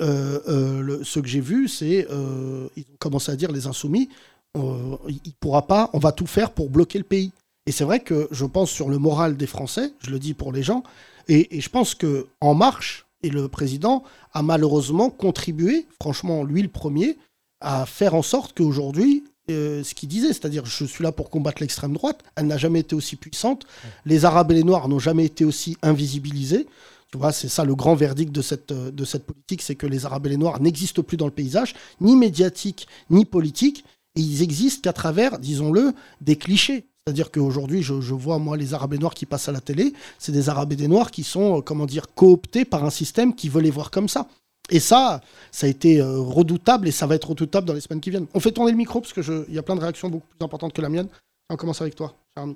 [0.00, 3.66] euh, euh, le- ce que j'ai vu, c'est euh, ils ont commencé à dire les
[3.68, 4.08] insoumis,
[4.56, 7.32] euh, il pourra pas, on va tout faire pour bloquer le pays.
[7.66, 10.52] Et c'est vrai que je pense sur le moral des Français, je le dis pour
[10.52, 10.82] les gens,
[11.28, 16.62] et, et je pense que En Marche et le président a malheureusement contribué, franchement lui
[16.62, 17.18] le premier,
[17.60, 21.62] à faire en sorte qu'aujourd'hui, euh, ce qu'il disait, c'est-à-dire je suis là pour combattre
[21.62, 23.66] l'extrême droite, elle n'a jamais été aussi puissante,
[24.04, 26.66] les Arabes et les Noirs n'ont jamais été aussi invisibilisés.
[27.10, 29.86] Tu vois, c'est ça le grand verdict de cette, euh, de cette politique, c'est que
[29.86, 33.84] les Arabes et les Noirs n'existent plus dans le paysage, ni médiatique, ni politique,
[34.16, 36.86] et ils existent qu'à travers, disons-le, des clichés.
[37.06, 39.92] C'est-à-dire qu'aujourd'hui, je, je vois, moi, les Arabes et Noirs qui passent à la télé,
[40.18, 43.34] c'est des Arabes et des Noirs qui sont, euh, comment dire, cooptés par un système
[43.34, 44.28] qui veut les voir comme ça.
[44.70, 45.20] Et ça,
[45.50, 48.28] ça a été euh, redoutable et ça va être redoutable dans les semaines qui viennent.
[48.34, 50.72] On fait tourner le micro parce qu'il y a plein de réactions beaucoup plus importantes
[50.72, 51.08] que la mienne.
[51.50, 52.54] On commence avec toi, Charles,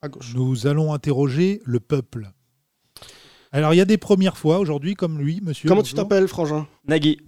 [0.00, 0.32] à gauche.
[0.34, 2.30] Nous allons interroger le peuple.
[3.50, 5.68] Alors, il y a des premières fois aujourd'hui, comme lui, monsieur.
[5.68, 6.68] Comment tu t'appelles, Frangin?
[6.86, 7.18] Nagui.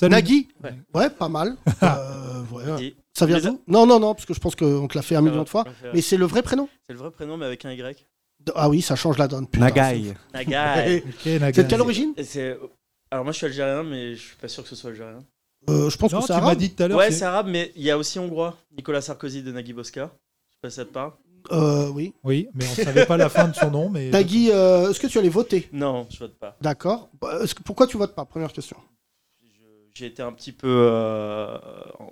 [0.00, 0.12] Salut.
[0.12, 0.74] Nagui Ouais.
[0.94, 1.56] Ouais, pas mal.
[1.82, 2.94] Euh, ouais.
[3.12, 5.20] Ça vient d'où Non, non, non, parce que je pense qu'on te l'a fait un
[5.20, 5.64] million de fois.
[5.82, 8.06] C'est Mais c'est le vrai prénom le vrai prénom, mais avec un Y.
[8.54, 9.46] Ah oui, ça change la donne.
[9.46, 9.66] putain.
[9.66, 10.14] Nagai.
[10.32, 11.04] Nagai.
[11.22, 12.58] C'est de quelle origine c'est-
[13.10, 15.18] Alors moi je suis algérien, mais je suis pas sûr que ce soit algérien.
[15.68, 16.56] Euh, Je pense Non, que tu c'est m'as arabe.
[16.58, 16.98] dit tout à l'heure.
[16.98, 18.56] Ouais, c'est- c'est arabe, mais il y a aussi hongrois.
[18.74, 20.10] Nicolas Sarkozy de Nagui Bosca.
[20.48, 21.12] Je sais pas si ça te parle.
[21.52, 22.14] Euh, oui.
[22.24, 23.90] Oui, mais on ne savait pas la fin de son nom.
[23.90, 24.08] Mais...
[24.10, 26.56] Nagui, euh, est-ce que tu allais voter Non, je vote pas.
[26.62, 27.10] D'accord.
[27.20, 28.24] Bah, est-ce que- Pourquoi tu votes pas?
[28.24, 28.76] Première question.
[30.00, 31.58] J'ai été un petit peu euh,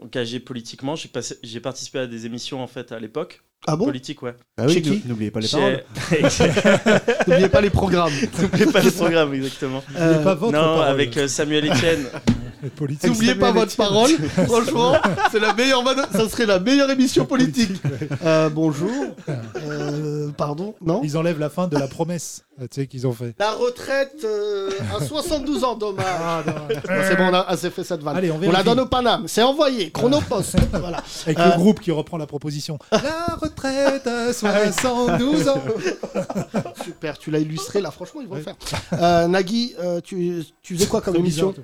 [0.02, 0.94] engagé politiquement.
[0.94, 3.42] J'ai passé- j'ai participé à des émissions en fait à l'époque.
[3.66, 3.86] Ah bon?
[3.86, 4.34] Politique, ouais.
[4.58, 4.90] Ah Chez oui, qui?
[4.90, 5.82] n'ou- n'oubliez pas les J'ai- paroles.
[7.26, 8.12] N'oubliez pas les programmes.
[8.42, 9.82] N'oubliez pas le programme, exactement.
[9.98, 10.86] N'oubliez pas votre non, parole.
[10.86, 12.04] avec euh, Samuel Etienne.
[12.76, 13.10] Politique.
[13.10, 14.10] N'oubliez pas votre parole.
[14.46, 14.94] Franchement,
[15.30, 15.82] c'est la meilleure.
[16.12, 17.72] Ça serait la meilleure émission politique.
[18.24, 18.90] Euh, bonjour.
[19.28, 20.74] Euh, pardon.
[20.84, 21.00] Non.
[21.04, 23.34] Ils enlèvent la fin de la promesse euh, tu sais, qu'ils ont fait.
[23.38, 26.04] La retraite euh, à 72 ans, dommage.
[26.08, 26.42] Ah,
[27.08, 28.16] c'est bon, on a assez fait cette vanne.
[28.16, 29.28] Allez, on on la donne au Paname.
[29.28, 29.90] C'est envoyé.
[29.92, 30.56] Chronopost.
[30.72, 31.02] voilà.
[31.26, 32.76] Avec Euh, le groupe qui reprend la proposition.
[32.90, 35.62] La retraite à 72 ans.
[36.84, 37.16] Super.
[37.18, 37.92] Tu l'as illustré là.
[37.92, 38.42] Franchement, ils vont Ouais.
[38.44, 39.00] le faire.
[39.00, 41.54] Euh, Nagui, euh, tu, tu faisais quoi comme émission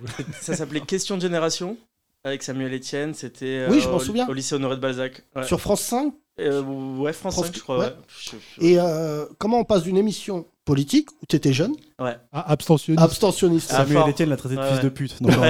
[0.41, 1.77] Ça s'appelait Question de génération
[2.25, 3.15] avec Samuel Etienne.
[3.15, 4.27] C'était euh, Oui, je m'en au- souviens.
[4.29, 5.23] Au lycée Honoré de Balzac.
[5.37, 7.79] Ouais, Sur France 5 Euh, ouais France France- 5, je crois.
[7.79, 7.85] ouais.
[7.87, 8.39] Ouais.
[8.61, 12.17] Et euh, comment on passe d'une émission politique où tu étais jeune, ouais.
[12.33, 13.05] Ah, abstentionniste.
[13.05, 14.09] abstentionniste Ah, Samuel.
[14.09, 14.83] Etienne l'a traité de Ouais, fils ouais.
[14.85, 15.23] de pute.
[15.23, 15.45] Donc temps,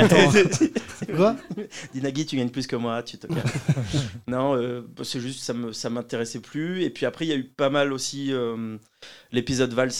[2.26, 3.26] Tu gagnes plus que moi, tu te
[4.28, 6.82] non, euh, c'est juste ça me ça m'intéressait plus.
[6.82, 8.76] Et puis après, il y a eu pas mal aussi euh,
[9.32, 9.92] l'épisode Vals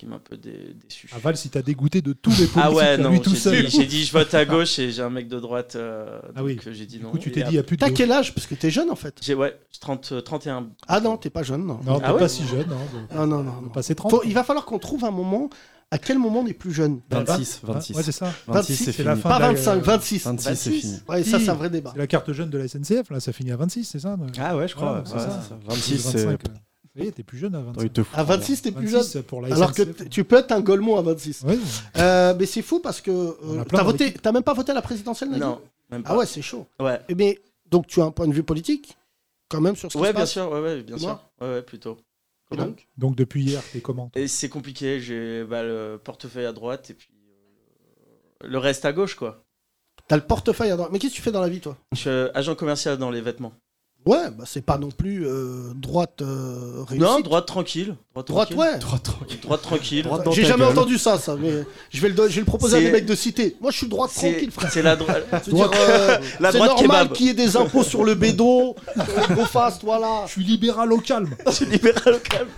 [0.00, 1.08] qui m'a un peu dé- déçu.
[1.14, 3.36] À Val, si t'as dégoûté de tous les politiques, Ah ouais, non, lui tout j'ai
[3.36, 3.64] seul.
[3.66, 5.76] dit, j'ai dit je vote à gauche et j'ai un mec de droite.
[5.76, 6.56] euh, Ah oui.
[6.56, 7.10] donc, euh, j'ai dit Du non.
[7.10, 7.80] coup, tu t'es dit, il après- n'y a plus de.
[7.84, 8.34] T'as quel âge?
[8.34, 9.16] Parce que t'es jeune en fait.
[9.20, 10.68] J'ai ouais, j'ai 30, euh, 31.
[10.88, 11.78] Ah non, t'es pas jeune, non.
[11.84, 12.66] Non, t'es Ah ouais pas si jeune.
[12.66, 13.60] Non, de- Non, non, non.
[13.60, 13.70] de non.
[13.70, 14.10] passer 30.
[14.10, 15.50] Faut- il va falloir qu'on trouve un moment.
[15.92, 17.00] À quel moment on est plus jeune?
[17.10, 17.94] 26, 26.
[17.96, 18.32] Ouais, c'est ça.
[18.46, 19.22] 26, 26, c'est la fini.
[19.22, 19.28] fin.
[19.28, 20.24] Pas de la- 25, 26.
[20.24, 20.96] 26, c'est fini.
[21.08, 21.90] Ouais, ça, c'est un vrai débat.
[21.92, 24.56] C'est la carte jeune de la SNCF, là, ça finit à 26, c'est ça Ah
[24.56, 25.02] ouais, je crois.
[25.04, 25.24] Voilà,
[25.68, 26.36] ouais, c'est ouais,
[26.96, 27.04] ça.
[27.04, 27.04] c'est ça.
[27.04, 27.04] 26, c'est.
[27.04, 27.04] 25, euh.
[27.06, 27.82] Oui, t'es plus jeune à Attends, 25.
[27.84, 28.36] il te fout À en l'air.
[28.38, 29.00] 26, t'es plus jeune.
[29.02, 30.08] 26 pour la Alors que SNCF.
[30.10, 31.42] tu peux être un Golemont à 26.
[31.42, 31.58] Ouais,
[31.96, 35.30] Euh, mais c'est fou parce que euh, t'as voté, même pas voté à la présidentielle,
[35.30, 36.10] Nagui Non, même pas.
[36.12, 36.66] Ah ouais, c'est chaud.
[36.80, 37.38] Ouais, Eh Mais
[37.70, 38.96] donc tu as un point de vue politique
[39.48, 40.30] quand même sur ce qui ouais se bien passe.
[40.32, 41.20] sûr, ouais, ouais, bien sûr.
[41.40, 41.98] Ouais, ouais, plutôt.
[42.52, 46.52] Et donc Donc depuis hier, t'es comment Et c'est compliqué, j'ai bah, le portefeuille à
[46.52, 47.08] droite et puis
[48.42, 49.44] euh, le reste à gauche, quoi.
[50.08, 50.90] T'as le portefeuille à droite.
[50.92, 51.76] Mais qu'est-ce que tu fais dans la vie, toi?
[51.92, 53.52] Je suis euh, agent commercial dans les vêtements.
[54.06, 57.02] Ouais, bah c'est pas non plus euh, droite euh, réussie.
[57.04, 57.94] Non, droite tranquille.
[58.14, 58.58] Droite, droite, tranquille.
[58.72, 58.78] ouais.
[58.78, 59.40] Droite, tranquille.
[59.42, 60.02] Droite tranquille.
[60.04, 60.72] Droite dans J'ai ta jamais gueule.
[60.78, 61.36] entendu ça, ça.
[61.36, 63.56] Mais je vais le, don- je vais le proposer à C'est- des mecs de cité.
[63.60, 64.72] Moi, je suis droite C'est tranquille, frère.
[64.72, 65.24] c'est la droite.
[65.44, 67.12] Je veux dire, euh, La c'est droite normal kebab.
[67.12, 68.74] qu'il y ait des impôts sur le bédo,
[69.34, 70.22] go fast, voilà.
[70.26, 71.36] Je suis libéral au calme.
[71.46, 72.48] Je suis libéral au calme.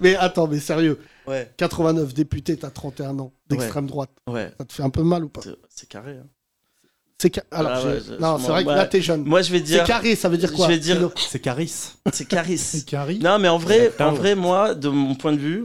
[0.00, 4.10] Mais attends, mais sérieux, Ouais, 89 députés, t'as 31 ans, d'extrême droite.
[4.28, 4.52] ouais.
[4.58, 5.40] Ça te fait un peu mal ou pas?
[5.42, 6.12] C'est- C'est carré.
[6.12, 6.26] hein.
[7.20, 9.24] C'est ca- Alors, Ah j'ai- ouais, je- non, je- c'est vrai que là, t'es jeune.
[9.24, 11.92] Moi, je vais C'est carré, ça veut dire quoi Je vais dire- Sinon- C'est Caris.
[12.12, 12.58] C'est Caris.
[12.58, 13.18] C'est Carrie.
[13.20, 15.64] Non, mais en vrai, en vrai, moi, de mon point de vue,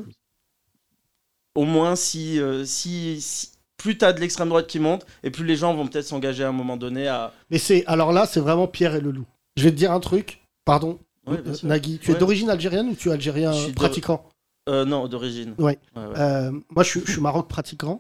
[1.56, 5.44] au moins si, euh, si, si- plus t'as de l'extrême droite qui monte, et plus
[5.46, 7.34] les gens vont peut-être s'engager à un moment donné à.
[7.50, 9.26] Mais c'est alors là, c'est vraiment Pierre et le loup.
[9.58, 10.40] Je vais te dire un truc.
[10.66, 11.54] Pardon, Ouais, euh.
[11.64, 12.00] Nagui.
[12.02, 14.24] Tu es d'origine algérienne ou tu es algérien Je suis de- pratiquant?
[14.70, 15.56] Euh, non, d'origine.
[15.58, 15.80] Ouais.
[15.96, 16.04] ouais.
[16.20, 18.00] Euh, Moi, je suis, je suis maroc pratiquant.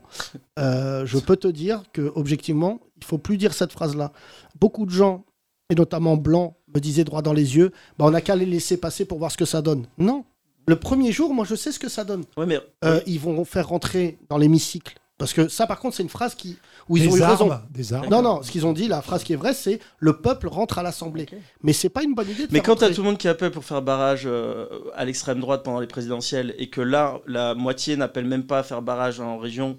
[0.60, 4.12] Euh, je peux te dire que objectivement, il faut plus dire cette phrase-là.
[4.60, 5.26] Beaucoup de gens,
[5.70, 7.72] et notamment blancs, me disaient droit dans les yeux.
[7.98, 9.86] Bah, on n'a qu'à les laisser passer pour voir ce que ça donne.
[9.98, 10.24] Non.
[10.68, 12.24] Le premier jour, moi, je sais ce que ça donne.
[12.38, 14.96] Ouais, mais Euh, Ils vont faire rentrer dans l'hémicycle.
[15.18, 16.58] Parce que ça, par contre, c'est une phrase qui
[16.90, 17.52] où ils des ont eu raison.
[17.70, 18.08] des armes.
[18.10, 20.80] Non, non, ce qu'ils ont dit, la phrase qui est vraie, c'est le peuple rentre
[20.80, 21.28] à l'Assemblée.
[21.62, 22.96] Mais c'est pas une bonne idée de Mais quand t'as rentrer.
[22.96, 26.56] tout le monde qui appelle pour faire barrage euh, à l'extrême droite pendant les présidentielles
[26.58, 29.78] et que là, la moitié n'appelle même pas à faire barrage en région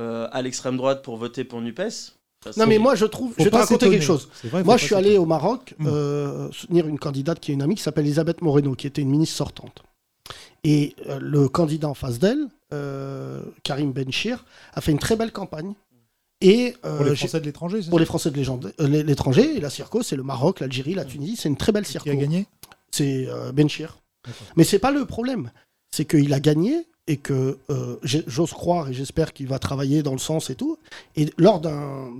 [0.00, 2.14] euh, à l'extrême droite pour voter pour NUPES.
[2.56, 3.30] Non, mais moi, je trouve.
[3.32, 4.28] Faut je vais te raconter quelque chose.
[4.44, 5.86] Vrai, Moi, je suis allé au Maroc Mm.
[5.86, 9.10] euh, soutenir une candidate qui est une amie qui s'appelle Elisabeth Moreno, qui était une
[9.10, 9.82] ministre sortante.
[10.64, 15.32] Et euh, le candidat en face d'elle, euh, Karim Benchir, a fait une très belle
[15.32, 15.74] campagne.
[16.40, 19.70] Et euh, Pour les Français de l'étranger, pour ça les Français de l'étranger, et la
[19.70, 22.04] Circo, c'est le Maroc, l'Algérie, la Tunisie, c'est une très belle Circo.
[22.04, 22.46] Qui a gagné
[22.92, 23.98] C'est euh, Benchir.
[24.56, 25.50] Mais c'est pas le problème.
[25.90, 30.12] C'est qu'il a gagné et que euh, j'ose croire et j'espère qu'il va travailler dans
[30.12, 30.78] le sens et tout.
[31.16, 32.10] Et lors d'un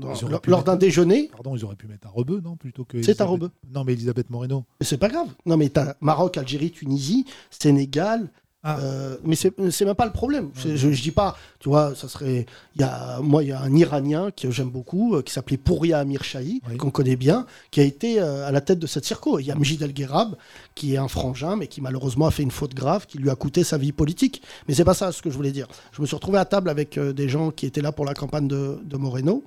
[0.47, 3.03] lors d'un déjeuner, Pardon, ils auraient pu mettre un rebeu, non Plutôt que.
[3.03, 3.51] C'est un rebeu.
[3.73, 4.65] Non, mais Elisabeth Moreno.
[4.81, 5.29] c'est pas grave.
[5.47, 8.31] Non mais t'as Maroc, Algérie, Tunisie, Sénégal.
[8.71, 8.79] Ah.
[8.81, 10.51] euh, mais c'est même pas le problème.
[10.55, 12.47] Je, je dis pas, tu vois, ça serait.
[12.77, 15.99] Y a, moi, il y a un Iranien que j'aime beaucoup, euh, qui s'appelait Pouria
[16.01, 16.77] Amir Shahi, Oui.
[16.77, 19.39] qu'on connaît bien, qui a été euh, à la tête de cette circo.
[19.39, 20.37] Il y a Mjid El Gherab,
[20.75, 23.35] qui est un frangin, mais qui malheureusement a fait une faute grave, qui lui a
[23.37, 24.43] coûté sa vie politique.
[24.69, 25.67] Mais c'est pas ça ce que je voulais dire.
[25.93, 28.15] Je me suis retrouvé à table avec euh, des gens qui étaient là pour la
[28.15, 29.45] campagne de, de Moreno,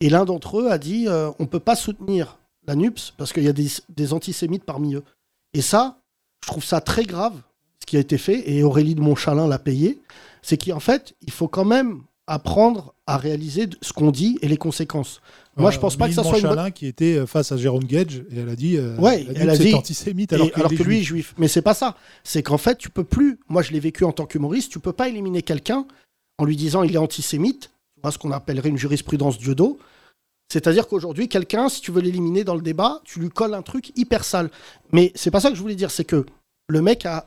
[0.00, 1.08] et l'un d'entre eux a dit
[1.40, 5.02] on peut pas soutenir la NUPS parce qu'il y a des, des antisémites parmi eux.
[5.54, 5.98] Et ça,
[6.44, 7.34] je trouve ça très grave,
[7.88, 9.98] qui a été fait, et Aurélie de Montchalin l'a payé,
[10.42, 14.58] c'est qu'en fait, il faut quand même apprendre à réaliser ce qu'on dit et les
[14.58, 15.22] conséquences.
[15.56, 16.72] Moi, je pense pas que ça soit une bonne...
[16.72, 18.76] Qui était euh, face à Jérôme Gage et elle a dit.
[18.76, 21.34] euh, Ouais, elle a dit- est antisémite alors, alors, qu'il que lui est juif.
[21.38, 21.96] Mais c'est pas ça.
[22.22, 23.40] C'est qu'en fait, tu peux plus.
[23.48, 24.70] Moi, je l'ai vécu en tant qu'humoriste.
[24.70, 25.84] Tu peux pas éliminer quelqu'un
[26.38, 27.70] en lui disant il est antisémite.
[27.96, 29.78] Tu vois ce qu'on appellerait une jurisprudence Diodo.
[30.52, 33.90] C'est-à-dire qu'aujourd'hui, quelqu'un, si tu veux l'éliminer dans le débat, tu lui colles un truc
[33.96, 34.50] hyper sale.
[34.92, 35.90] Mais c'est pas ça que je voulais dire.
[35.90, 36.24] C'est que
[36.68, 37.26] le mec a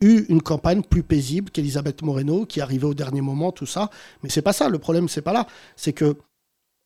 [0.00, 3.90] eu une campagne plus paisible qu'Elisabeth Moreno, qui arrivait au dernier moment, tout ça.
[4.22, 4.68] Mais c'est pas ça.
[4.68, 5.46] Le problème, c'est pas là.
[5.76, 6.16] C'est que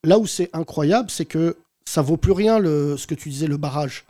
[0.05, 3.47] là où c'est incroyable, c'est que ça vaut plus rien le, ce que tu disais,
[3.47, 4.05] le barrage.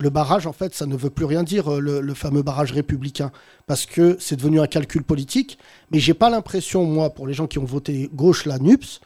[0.00, 2.72] Le barrage, en fait, ça ne veut plus rien dire, euh, le, le fameux barrage
[2.72, 3.30] républicain,
[3.66, 5.58] parce que c'est devenu un calcul politique.
[5.90, 9.00] Mais j'ai pas l'impression, moi, pour les gens qui ont voté gauche, la NUPS,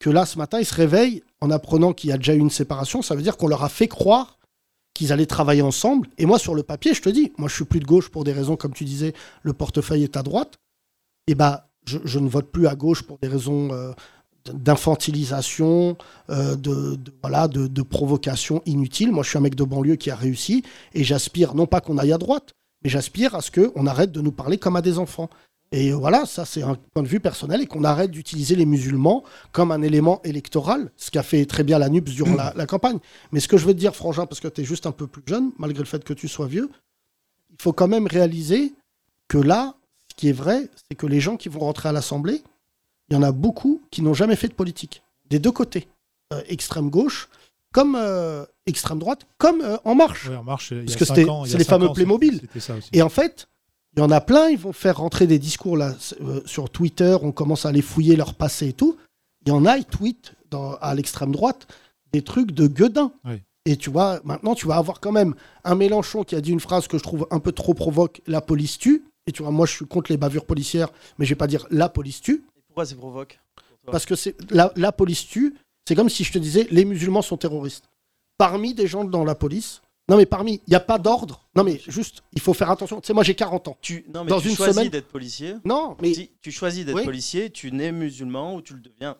[0.00, 2.50] que là, ce matin, ils se réveillent en apprenant qu'il y a déjà eu une
[2.50, 3.02] séparation.
[3.02, 4.38] Ça veut dire qu'on leur a fait croire
[4.94, 6.08] qu'ils allaient travailler ensemble.
[6.18, 8.24] Et moi, sur le papier, je te dis, moi, je suis plus de gauche pour
[8.24, 10.54] des raisons, comme tu disais, le portefeuille est à droite.
[11.26, 13.92] Et bah, je, je ne vote plus à gauche pour des raisons euh,
[14.52, 15.96] d'infantilisation,
[16.30, 19.12] euh, de, de- voilà, de, de provocation inutile.
[19.12, 20.62] Moi, je suis un mec de banlieue qui a réussi
[20.94, 22.50] et j'aspire, non pas qu'on aille à droite,
[22.82, 25.30] mais j'aspire à ce qu'on arrête de nous parler comme à des enfants.
[25.72, 29.24] Et voilà, ça c'est un point de vue personnel et qu'on arrête d'utiliser les musulmans
[29.52, 32.98] comme un élément électoral, ce qu'a fait très bien la NUPS durant la, la campagne.
[33.32, 35.06] Mais ce que je veux te dire, Frangin, parce que tu es juste un peu
[35.06, 36.68] plus jeune, malgré le fait que tu sois vieux,
[37.50, 38.74] il faut quand même réaliser
[39.28, 39.74] que là,
[40.10, 42.42] ce qui est vrai, c'est que les gens qui vont rentrer à l'Assemblée,
[43.08, 45.02] il y en a beaucoup qui n'ont jamais fait de politique.
[45.30, 45.88] Des deux côtés.
[46.34, 47.28] Euh, extrême gauche,
[47.72, 50.28] comme euh, extrême droite, comme euh, En Marche.
[50.28, 51.26] Ouais, en marche, il y a Parce que c'était-
[51.58, 52.40] les fameux Playmobil.
[52.92, 53.48] Et en fait,
[53.96, 57.16] il y en a plein, ils vont faire rentrer des discours là euh, sur Twitter,
[57.22, 58.96] on commence à aller fouiller leur passé et tout.
[59.44, 61.66] Il y en a, ils tweetent dans- à l'extrême droite
[62.12, 63.12] des trucs de gueudin.
[63.24, 63.42] Oui.
[63.64, 66.60] Et tu vois, maintenant, tu vas avoir quand même un Mélenchon qui a dit une
[66.60, 69.04] phrase que je trouve un peu trop provoque la police tue.
[69.26, 71.66] Et tu vois, moi, je suis contre les bavures policières, mais je vais pas dire
[71.70, 72.44] la police tue.
[72.56, 73.38] Et pourquoi c'est provoque
[73.84, 75.54] pour Parce que c'est la, la police tue,
[75.86, 77.84] c'est comme si je te disais les musulmans sont terroristes.
[78.38, 79.80] Parmi des gens dans la police,
[80.12, 81.48] non mais parmi, il n'y a pas d'ordre.
[81.56, 83.00] Non mais juste, il faut faire attention.
[83.00, 83.78] Tu sais, moi j'ai 40 ans.
[83.80, 85.54] tu, non, mais Dans tu une choisis semaine- d'être policier.
[85.64, 87.04] Non, mais Si tu choisis d'être Oui.
[87.04, 89.16] policier, tu nais musulman ou tu le deviens.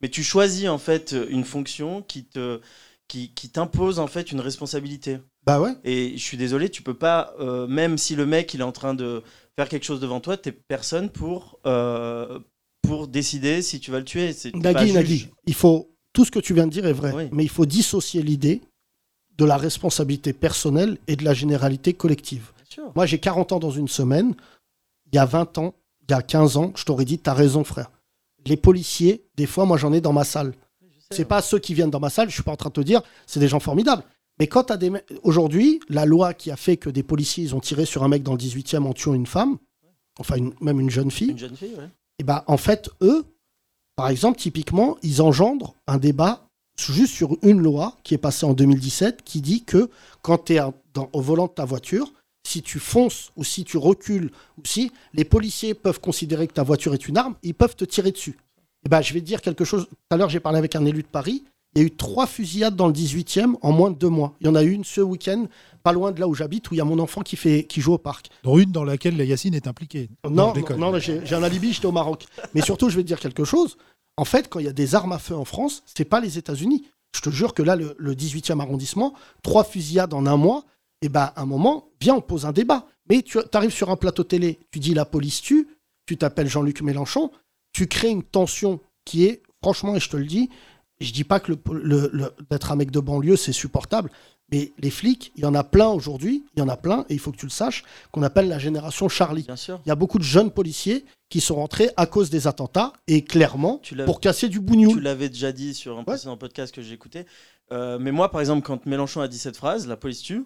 [0.00, 2.60] Mais tu choisis en fait une fonction qui te
[3.08, 5.18] qui, qui t'impose en fait une responsabilité.
[5.44, 5.72] bah ouais.
[5.84, 8.72] Et je suis désolé, tu peux pas, euh, même si le mec il est en
[8.72, 9.22] train de
[9.56, 12.38] faire quelque chose devant toi, t'es personne pour euh,
[12.82, 14.32] pour décider si tu vas le tuer.
[14.54, 14.92] Nagui.
[14.92, 17.28] Nagui, il faut tout ce que tu viens de dire est vrai, Oui.
[17.32, 18.60] mais il faut dissocier l'idée
[19.38, 22.50] de la responsabilité personnelle et de la généralité collective.
[22.94, 24.34] Moi j'ai 40 ans dans une semaine.
[25.12, 27.64] Il y a 20 ans, il y a 15 ans, je t'aurais dit t'as raison
[27.64, 27.90] frère.
[28.46, 30.54] Les policiers, des fois moi j'en ai dans ma salle.
[31.10, 32.80] C'est pas ceux qui viennent dans ma salle, je suis pas en train de te
[32.80, 34.02] dire, c'est des gens formidables.
[34.38, 34.90] Mais quand t'as des
[35.22, 38.22] aujourd'hui, la loi qui a fait que des policiers ils ont tiré sur un mec
[38.22, 39.56] dans le 18e en tuant une femme,
[40.18, 41.88] enfin une- même une jeune fille, Une jeune fille, ouais.
[42.18, 43.24] et ben en fait eux,
[43.94, 46.45] par exemple typiquement, ils engendrent un débat
[46.78, 49.90] juste sur une loi qui est passée en 2017 qui dit que
[50.22, 52.12] quand tu es au volant de ta voiture,
[52.46, 56.62] si tu fonces ou si tu recules ou si les policiers peuvent considérer que ta
[56.62, 58.36] voiture est une arme, ils peuvent te tirer dessus.
[58.84, 59.86] Et ben je vais te dire quelque chose.
[59.88, 61.44] Tout à l'heure j'ai parlé avec un élu de Paris.
[61.74, 64.32] Il y a eu trois fusillades dans le 18e en moins de deux mois.
[64.40, 65.46] Il y en a eu une ce week-end,
[65.82, 67.82] pas loin de là où j'habite, où il y a mon enfant qui, fait, qui
[67.82, 68.30] joue au parc.
[68.44, 70.08] Dont une dans laquelle la Yacine est impliquée.
[70.24, 72.24] Non, non, non, j'ai j'ai un alibi, j'étais au Maroc.
[72.54, 73.76] Mais surtout, je vais te dire quelque chose.
[74.16, 76.38] En fait, quand il y a des armes à feu en France, c'est pas les
[76.38, 76.86] États-Unis.
[77.14, 80.64] Je te jure que là, le, le 18e arrondissement, trois fusillades en un mois,
[81.02, 82.86] et ben, à un moment, viens, on pose un débat.
[83.08, 85.68] Mais tu arrives sur un plateau télé, tu dis la police tue,
[86.06, 87.30] tu t'appelles Jean-Luc Mélenchon,
[87.72, 90.50] tu crées une tension qui est, franchement, et je te le dis,
[91.00, 91.52] je dis pas que
[92.50, 94.10] d'être un mec de banlieue, c'est supportable.
[94.52, 97.14] Mais les flics, il y en a plein aujourd'hui, il y en a plein, et
[97.14, 97.82] il faut que tu le saches,
[98.12, 99.42] qu'on appelle la génération Charlie.
[99.42, 99.80] Bien sûr.
[99.84, 103.22] Il y a beaucoup de jeunes policiers qui sont rentrés à cause des attentats et
[103.22, 105.00] clairement Tu l'as- pour casser du Tu bougnoul.
[105.02, 107.26] l'avais déjà dit sur un précédent podcast que j'ai écouté.
[107.72, 110.44] Euh, mais moi, par exemple, quand Mélenchon a dit cette phrase, la police tue,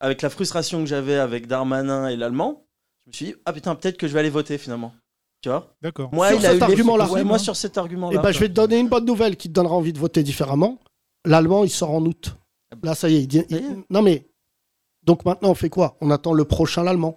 [0.00, 2.64] avec la frustration que j'avais avec Darmanin et l'Allemand,
[3.06, 4.92] je me suis dit, ah putain, peut-être que je vais aller voter finalement.
[5.40, 5.72] Tu vois?
[5.82, 6.12] D'accord.
[6.12, 7.08] Moi, Sur il a cet argument-là.
[7.12, 8.18] Ouais, moi, sur cet argument-là.
[8.18, 10.24] Et ben, je vais te donner une bonne nouvelle qui te donnera envie de voter
[10.24, 10.80] différemment.
[11.24, 12.34] L'allemand, il sort en août.
[12.82, 13.20] Là, ça y est.
[13.22, 13.60] il dit- Ça y est.
[13.62, 14.26] il- Non, mais.
[15.04, 15.96] Donc maintenant, on fait quoi?
[16.00, 17.16] On attend le prochain l'allemand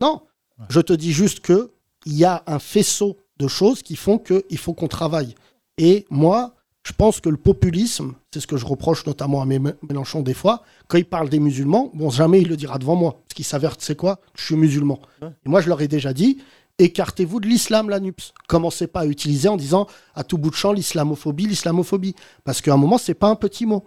[0.00, 0.22] Non.
[0.58, 0.66] Ouais.
[0.68, 1.70] Je te dis juste que
[2.06, 5.34] il y a un faisceau de choses qui font qu'il faut qu'on travaille.
[5.78, 6.54] Et moi,
[6.86, 10.34] je pense que le populisme, c'est ce que je reproche notamment à Mé- Mélenchon des
[10.34, 13.12] fois, quand il parle des musulmans, bon, jamais il le dira devant moi.
[13.22, 14.20] Parce qu'il s'avère, sais quoi?
[14.34, 14.98] Je suis musulman.
[15.22, 15.28] Ouais.
[15.46, 16.38] Et moi, je leur ai déjà dit,
[16.78, 18.32] écartez-vous de l'islam, la NUPS.
[18.48, 22.14] Commencez pas à utiliser en disant à tout bout de champ l'islamophobie, l'islamophobie.
[22.44, 23.84] Parce qu'à un moment, c'est pas un petit mot.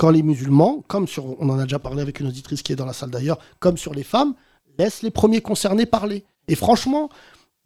[0.00, 2.76] Quand les musulmans, comme sur, on en a déjà parlé avec une auditrice qui est
[2.76, 4.32] dans la salle d'ailleurs, comme sur les femmes,
[4.78, 6.24] laissent les premiers concernés parler.
[6.48, 7.10] Et franchement,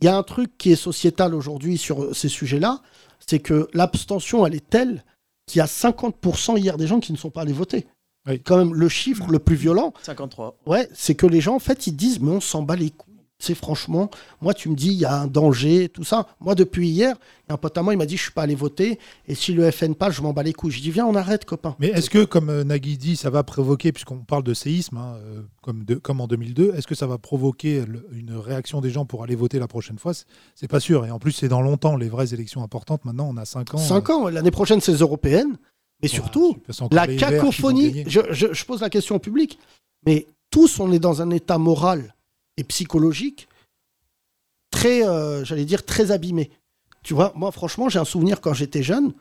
[0.01, 2.81] il y a un truc qui est sociétal aujourd'hui sur ces sujets-là,
[3.25, 5.05] c'est que l'abstention, elle est telle
[5.47, 7.87] qu'il y a 50% hier des gens qui ne sont pas allés voter.
[8.27, 8.41] Oui.
[8.41, 10.57] Quand même, le chiffre le plus violent, 53.
[10.67, 13.14] Ouais, c'est que les gens, en fait, ils disent, mais on s'en bat les couilles.
[13.53, 14.09] Franchement,
[14.41, 16.27] moi, tu me dis, il y a un danger, tout ça.
[16.41, 17.17] Moi, depuis hier,
[17.51, 18.99] un pote à moi, il m'a dit, je suis pas allé voter.
[19.29, 20.71] Et si le FN passe, je m'en bats les couilles.
[20.71, 21.77] Je dis, viens, on arrête, copain.
[21.81, 25.17] Mais est-ce que, comme euh, Nagui dit, ça va provoquer, puisqu'on parle de séisme, hein,
[25.27, 28.91] euh, comme, de- comme en 2002, est-ce que ça va provoquer le- une réaction des
[28.91, 30.13] gens pour aller voter la prochaine fois?
[30.15, 31.05] C'est- pas sûr.
[31.05, 33.05] Et en plus, c'est dans longtemps, les vraies élections importantes.
[33.05, 33.79] Maintenant, on a 5 ans.
[33.79, 35.59] 5 ans, l'année prochaine, c'est les européennes.
[36.03, 36.57] Mais Voilà, surtout,
[36.91, 38.05] la cacophonie.
[38.07, 38.21] je-
[38.53, 39.59] je pose la question au public.
[40.07, 42.15] Mais tous, on est dans un état moral
[42.57, 43.49] et psychologique
[44.75, 46.51] très, euh, j'allais dire, très abîmé.
[47.03, 49.15] Tu vois, moi, franchement, j'ai un souvenir quand j'étais jeune,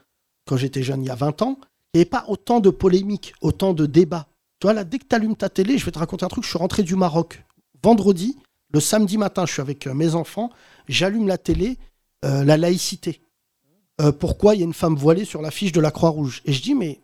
[0.47, 1.59] quand j'étais jeune il y a 20 ans,
[1.93, 4.27] il n'y avait pas autant de polémiques, autant de débats.
[4.59, 6.43] Tu vois, là, dès que tu allumes ta télé, je vais te raconter un truc,
[6.43, 7.43] je suis rentré du Maroc.
[7.83, 8.37] Vendredi,
[8.71, 10.49] le samedi matin, je suis avec euh, mes enfants,
[10.87, 11.77] j'allume la télé,
[12.25, 13.21] euh, la laïcité.
[14.19, 16.41] Pourquoi il y a une femme voilée sur l'affiche de la Croix-Rouge?
[16.45, 16.99] Et je dis, mais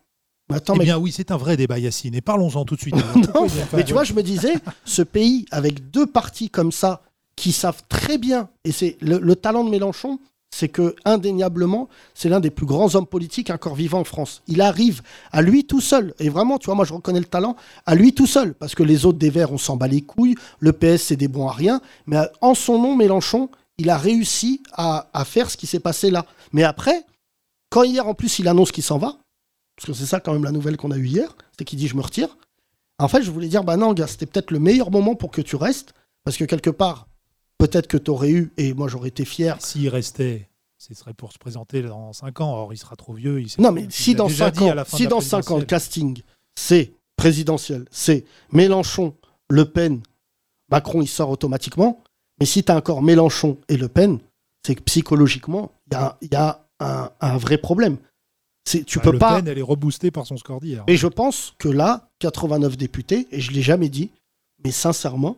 [0.56, 2.14] attends, Eh mais bien, oui, c'est un vrai débat, Yacine.
[2.14, 2.94] Et parlons-en tout de suite.
[3.34, 7.02] non, mais tu vois, je me disais, ce pays avec deux partis comme ça,
[7.36, 10.18] qui savent très bien, et c'est le, le talent de Mélenchon,
[10.54, 14.42] c'est que indéniablement, c'est l'un des plus grands hommes politiques encore vivants en France.
[14.46, 15.00] Il arrive
[15.32, 18.12] à lui tout seul, et vraiment, tu vois, moi je reconnais le talent, à lui
[18.12, 21.04] tout seul, parce que les autres des Verts, on s'en bat les couilles, le PS,
[21.04, 25.24] c'est des bons à rien, mais en son nom, Mélenchon, il a réussi à, à
[25.24, 26.26] faire ce qui s'est passé là.
[26.52, 27.06] Mais après,
[27.70, 29.16] quand hier, en plus, il annonce qu'il s'en va,
[29.86, 31.88] parce que c'est ça quand même la nouvelle qu'on a eue hier, c'est qu'il dit
[31.88, 32.36] je me retire.
[32.98, 35.40] En fait, je voulais dire, bah non, gars, c'était peut-être le meilleur moment pour que
[35.40, 37.08] tu restes, parce que quelque part,
[37.56, 39.56] peut-être que tu aurais eu, et moi j'aurais été fier.
[39.60, 42.52] S'il restait, ce serait pour se présenter dans 5 ans.
[42.54, 43.40] Or, il sera trop vieux.
[43.40, 45.58] Il sait- Non, mais si dans déjà 5 dit à ans, si dans cinq ans,
[45.58, 46.20] le casting,
[46.54, 49.14] c'est présidentiel, c'est Mélenchon,
[49.48, 50.02] Le Pen,
[50.70, 52.02] Macron, il sort automatiquement.
[52.38, 54.18] Mais si tu as encore Mélenchon et Le Pen,
[54.64, 57.96] c'est que psychologiquement, il y a, il y a un, un vrai problème.
[58.70, 59.36] C'est- Tu Bah, peux Le pas.
[59.36, 60.84] Pen, elle est reboostée par son score d'hier.
[60.86, 64.10] Et je pense que là, 89 députés, et je l'ai jamais dit,
[64.64, 65.36] mais sincèrement,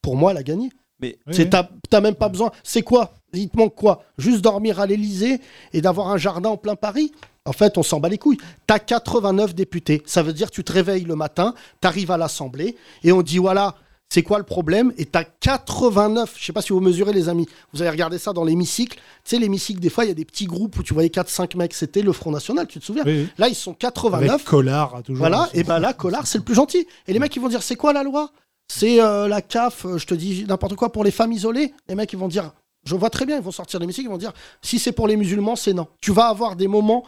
[0.00, 0.70] pour moi, elle a gagné.
[1.00, 1.50] Mais Oui, C'est oui.
[1.50, 2.52] t'as t'as même pas besoin.
[2.62, 3.14] C'est quoi?
[3.32, 4.04] Il te manque quoi?
[4.18, 5.40] Juste dormir à l'Elysée
[5.72, 7.12] et d'avoir un jardin en plein Paris?
[7.44, 8.38] En fait, on s'en bat les couilles.
[8.68, 10.02] T'as 89 députés.
[10.06, 13.38] Ça veut dire que tu te réveilles le matin, t'arrives à l'Assemblée et on dit
[13.38, 13.74] voilà,
[14.12, 14.92] c'est quoi le problème?
[14.98, 16.34] Et t'as 89.
[16.38, 17.48] Je sais pas si vous mesurez, les amis.
[17.72, 18.98] Vous avez regardé ça dans l'hémicycle.
[18.98, 21.56] Tu sais, l'hémicycle, des fois, il y a des petits groupes où tu voyais 4-5
[21.56, 21.72] mecs.
[21.72, 23.04] C'était le Front National, tu te souviens?
[23.06, 23.28] Oui, oui.
[23.38, 24.30] Là, ils sont 89.
[24.30, 25.16] Avec Collard, toujours.
[25.16, 26.86] Voilà, et ben là, Collard, c'est le plus gentil.
[27.06, 28.30] Et les mecs, ils vont dire, c'est quoi la loi?
[28.68, 31.72] C'est euh, la CAF, euh, je te dis n'importe quoi, pour les femmes isolées?
[31.88, 32.52] Les mecs, ils vont dire,
[32.84, 35.08] je vois très bien, ils vont sortir de l'hémicycle, ils vont dire, si c'est pour
[35.08, 35.86] les musulmans, c'est non.
[36.02, 37.02] Tu vas avoir des moments...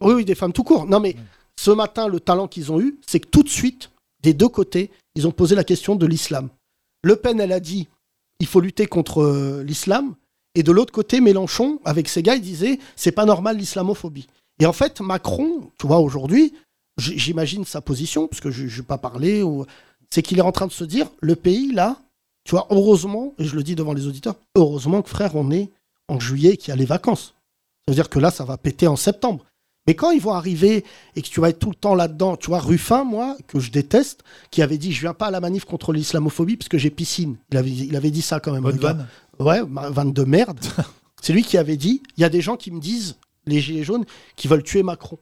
[0.00, 0.86] Oui, oui, des femmes tout court.
[0.86, 1.14] Non, mais
[1.60, 3.90] ce matin, le talent qu'ils ont eu, c'est que tout de suite,
[4.22, 6.48] des deux côtés, ils ont posé la question de l'islam.
[7.02, 7.88] Le Pen, elle a dit,
[8.40, 10.14] il faut lutter contre euh, l'islam.
[10.54, 14.28] Et de l'autre côté, Mélenchon, avec ses gars, il disait, c'est pas normal l'islamophobie.
[14.60, 16.54] Et en fait, Macron, tu vois, aujourd'hui,
[16.98, 19.66] j'imagine sa position, parce que je n'ai pas parlé, ou...
[20.10, 21.98] c'est qu'il est en train de se dire, le pays, là,
[22.44, 25.70] tu vois, heureusement, et je le dis devant les auditeurs, heureusement que frère, on est
[26.08, 27.34] en juillet et qu'il y a les vacances.
[27.84, 29.44] Ça veut dire que là, ça va péter en septembre.
[29.86, 32.46] Mais quand ils vont arriver et que tu vas être tout le temps là-dedans, tu
[32.46, 35.64] vois, Ruffin, moi, que je déteste, qui avait dit, je viens pas à la manif
[35.64, 37.36] contre l'islamophobie parce que j'ai piscine.
[37.50, 38.62] Il avait, il avait dit ça quand même.
[38.62, 39.06] Bonne vanne.
[39.38, 40.58] Ouais, vanne de merde.
[41.20, 43.16] C'est lui qui avait dit, il y a des gens qui me disent,
[43.46, 44.04] les gilets jaunes,
[44.36, 45.18] qui veulent tuer Macron.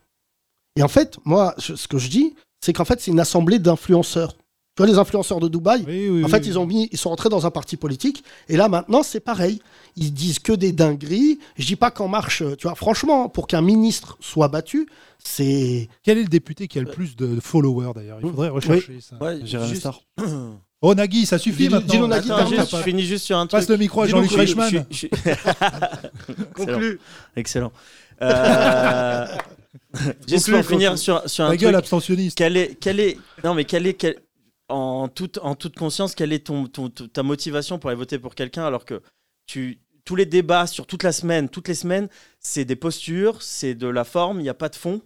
[0.76, 4.36] Et en fait, moi, ce que je dis, c'est qu'en fait, c'est une assemblée d'influenceurs.
[4.74, 6.46] Tu vois, les influenceurs de Dubaï, Oui, oui, en fait, oui.
[6.46, 8.24] ils, ont mis, ils sont rentrés dans un parti politique.
[8.48, 9.60] Et là, maintenant, c'est pareil.
[9.96, 11.38] Ils disent que des dingueries.
[11.58, 14.88] Je dis pas qu'en marche, euh, tu vois, franchement, pour qu'un ministre soit battu,
[15.22, 15.90] c'est.
[16.02, 18.18] Quel est le député qui a le plus de followers d'ailleurs?
[18.22, 19.16] Il faudrait rechercher ça.
[19.22, 20.00] Ouais, Jérémy juste- Star.
[20.80, 22.08] Oh Nagui, ça suffit maintenant.
[22.08, 23.60] Nagui, Attends, juste, je finis juste sur un truc.
[23.60, 24.86] Passe le micro à Jean-Luc je- Reichmann.
[24.90, 26.46] je- je- Excellent.
[26.54, 27.00] Conclu.
[27.36, 27.72] Excellent.
[28.22, 29.26] Euh,
[30.26, 31.60] Juste pour finir sur, sur un truc.
[31.60, 32.36] gueule abstentionniste.
[32.38, 34.16] Quel est, quel est, non mais quel est, quel-
[34.72, 38.18] en toute, en toute conscience, quelle est ton, ton- ton- ta motivation pour aller voter
[38.18, 39.02] pour quelqu'un alors que
[39.46, 42.08] tu, tous les débats sur toute la semaine, toutes les semaines,
[42.40, 45.00] c'est des postures, c'est de la forme, il n'y a pas de fond,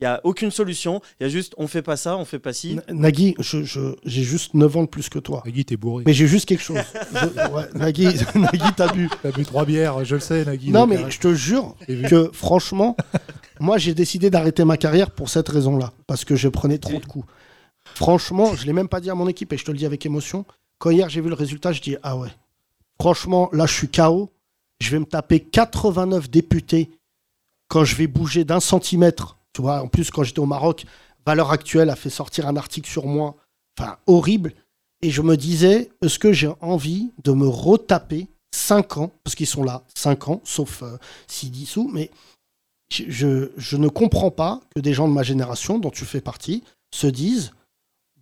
[0.00, 2.38] il n'y a aucune solution, il y a juste on fait pas ça, on fait
[2.38, 2.72] pas ci.
[2.88, 5.42] N- Nagui, je- je- j'ai juste 9 ans de plus que toi.
[5.46, 6.04] Nagui, t'es bourré.
[6.06, 6.78] Mais j'ai juste quelque chose.
[7.14, 9.08] Je- ouais, Nagui, Nagui t'as bu.
[9.22, 10.70] T'as bu trois bières, je le sais, Nagui.
[10.70, 11.12] Non, mais arrête.
[11.12, 12.94] je te jure que franchement,
[13.58, 17.06] moi j'ai décidé d'arrêter ma carrière pour cette raison-là, parce que je prenais trop de
[17.06, 17.26] coups.
[17.96, 20.04] Franchement, je l'ai même pas dit à mon équipe et je te le dis avec
[20.04, 20.44] émotion.
[20.78, 22.28] Quand hier j'ai vu le résultat, je dis ah ouais.
[23.00, 24.28] Franchement, là je suis KO.
[24.82, 26.90] Je vais me taper 89 députés
[27.68, 29.38] quand je vais bouger d'un centimètre.
[29.54, 30.84] Tu vois, en plus quand j'étais au Maroc,
[31.24, 33.34] Valeur Actuelle a fait sortir un article sur moi,
[33.78, 34.52] enfin horrible.
[35.00, 39.46] Et je me disais, est-ce que j'ai envie de me retaper 5 ans, parce qu'ils
[39.46, 42.10] sont là 5 ans, sauf euh, s'ils dissous, mais
[42.90, 46.62] je ne comprends pas que des gens de ma génération, dont tu fais partie,
[46.94, 47.52] se disent,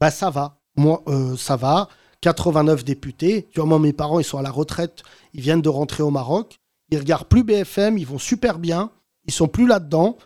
[0.05, 1.89] bah ça va, moi euh, ça va,
[2.21, 6.03] 89 députés, tu vois, mes parents ils sont à la retraite, ils viennent de rentrer
[6.03, 8.91] au Maroc, ils regardent plus BFM, ils vont super bien,
[9.25, 10.19] ils sont plus là-dedans.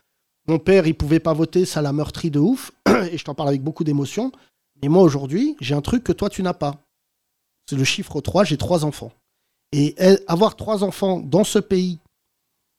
[0.48, 2.72] Mon père, il pouvait pas voter, ça l'a meurtri de ouf,
[3.12, 4.32] et je t'en parle avec beaucoup d'émotion.
[4.82, 6.74] Mais moi aujourd'hui, j'ai un truc que toi tu n'as pas.
[7.70, 9.12] C'est le chiffre 3, j'ai trois enfants.
[9.70, 9.94] Et
[10.26, 12.00] avoir trois enfants dans ce pays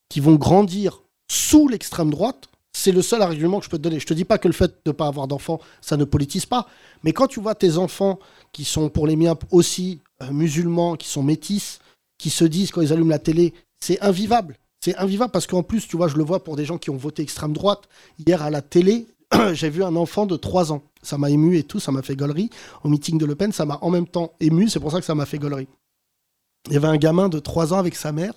[0.10, 4.00] qui vont grandir sous l'extrême droite, c'est le seul argument que je peux te donner.
[4.00, 6.46] Je te dis pas que le fait de ne pas avoir d'enfants, ça ne politise
[6.46, 6.68] pas.
[7.04, 8.20] Mais quand tu vois tes enfants
[8.52, 11.80] qui sont pour les miens aussi euh, musulmans, qui sont métis,
[12.18, 14.58] qui se disent quand ils allument la télé, c'est invivable.
[14.82, 16.96] C'est invivable parce qu'en plus, tu vois, je le vois pour des gens qui ont
[16.96, 17.90] voté extrême droite.
[18.26, 19.08] Hier à la télé,
[19.54, 20.84] j'ai vu un enfant de 3 ans.
[21.02, 22.50] Ça m'a ému et tout, ça m'a fait gaulerie.
[22.84, 25.06] Au meeting de Le Pen, ça m'a en même temps ému, c'est pour ça que
[25.06, 25.68] ça m'a fait gaulerie.
[26.68, 28.34] Il y avait un gamin de 3 ans avec sa mère.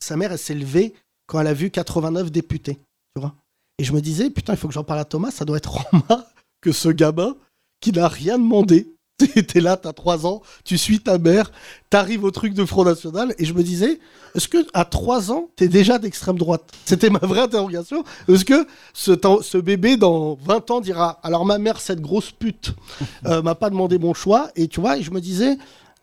[0.00, 0.94] Sa mère, elle s'est levée
[1.26, 2.78] quand elle a vu 89 députés.
[3.14, 3.34] Tu vois
[3.80, 5.72] Et je me disais, putain, il faut que j'en parle à Thomas, ça doit être
[5.72, 6.26] Romain
[6.60, 7.34] que ce gamin
[7.80, 8.94] qui n'a rien demandé.
[9.48, 11.50] T'es là, t'as 3 ans, tu suis ta mère,
[11.88, 13.98] t'arrives au truc de Front National, et je me disais,
[14.34, 16.70] est-ce que à 3 ans, t'es déjà d'extrême droite?
[16.84, 18.04] C'était ma vraie interrogation.
[18.28, 22.74] Est-ce que ce, bébé, dans 20 ans, dira, alors ma mère, cette grosse pute,
[23.24, 25.56] euh, m'a pas demandé mon choix, et tu vois, et je me disais,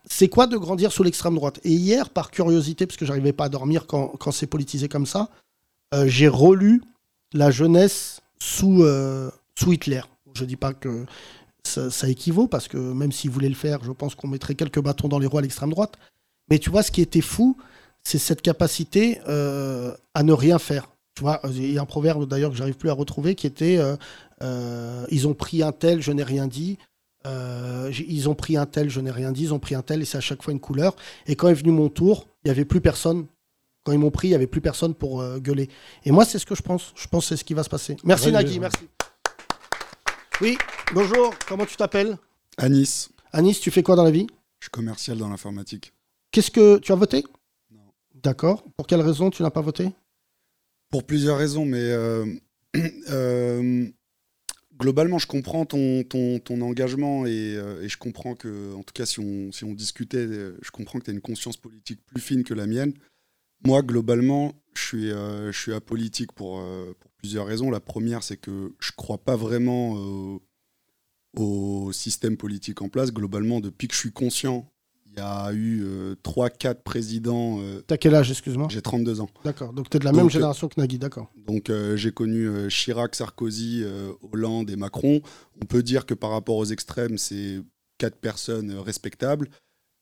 [0.10, 1.60] c'est quoi de grandir sous l'extrême droite?
[1.64, 5.06] Et hier, par curiosité, parce que j'arrivais pas à dormir quand, quand c'est politisé comme
[5.06, 5.30] ça,
[5.94, 6.82] euh, j'ai relu
[7.34, 10.02] la jeunesse sous, euh, sous Hitler.
[10.36, 11.06] Je dis pas que
[11.64, 15.10] ça, équivaut, parce que même s'il voulait le faire, je pense qu'on mettrait quelques bâtons
[15.10, 15.98] dans les roues à l'extrême droite.
[16.50, 17.58] Mais tu vois, ce qui était fou,
[18.04, 20.90] c'est cette capacité euh, à ne rien faire.
[21.16, 23.80] Tu vois, il y a un proverbe d'ailleurs que j'arrive plus à retrouver qui était
[24.42, 26.78] euh, Ils ont pris un tel, je n'ai rien dit.
[27.26, 29.44] Ils ont pris un tel, je n'ai rien dit.
[29.44, 30.96] Ils ont pris un tel, et c'est à chaque fois une couleur.
[31.26, 33.26] Et quand est venu mon tour, il n'y avait plus personne.
[33.88, 35.70] Quand ils m'ont pris, il n'y avait plus personne pour euh, gueuler.
[36.04, 36.92] Et moi, c'est ce que je pense.
[36.98, 37.96] Je pense que c'est ce qui va se passer.
[38.04, 38.60] Merci Ouais, Nagui, ouais.
[38.60, 38.80] merci.
[40.42, 40.58] Oui,
[40.94, 42.18] bonjour, comment tu t'appelles?
[42.58, 44.28] À Nice, Anis, tu fais quoi dans la vie?
[44.60, 45.94] Je suis commercial dans l'informatique.
[46.32, 47.24] Qu'est-ce que tu as voté?
[47.72, 47.80] Non.
[48.16, 48.66] D'accord.
[48.76, 49.88] Pour quelle raison tu n'as pas voté?
[50.90, 52.26] Pour plusieurs raisons, mais euh,
[53.10, 53.86] euh,
[54.78, 58.94] globalement, je comprends ton, ton, ton engagement et, euh, et je comprends que, en tout
[58.94, 60.28] cas, si on, si on discutait,
[60.62, 62.92] je comprends que tu as une conscience politique plus fine que la mienne.
[63.66, 67.72] Moi, globalement, je suis, euh, je suis apolitique pour, euh, pour plusieurs raisons.
[67.72, 70.38] La première, c'est que je crois pas vraiment euh,
[71.38, 73.12] au système politique en place.
[73.12, 74.72] Globalement, depuis que je suis conscient,
[75.08, 75.84] il y a eu
[76.24, 77.60] 3-4 présidents.
[77.88, 78.68] T'as quel âge, excuse-moi?
[78.70, 79.30] J'ai 32 ans.
[79.44, 79.74] D'accord.
[79.74, 81.32] Donc tu es de la Donc, même génération que Nagui, d'accord.
[81.36, 83.84] Donc j'ai connu Chirac, Sarkozy,
[84.32, 85.22] Hollande et Macron.
[85.60, 87.64] On peut dire que par rapport aux extrêmes, c'est
[87.98, 89.50] quatre personnes respectables.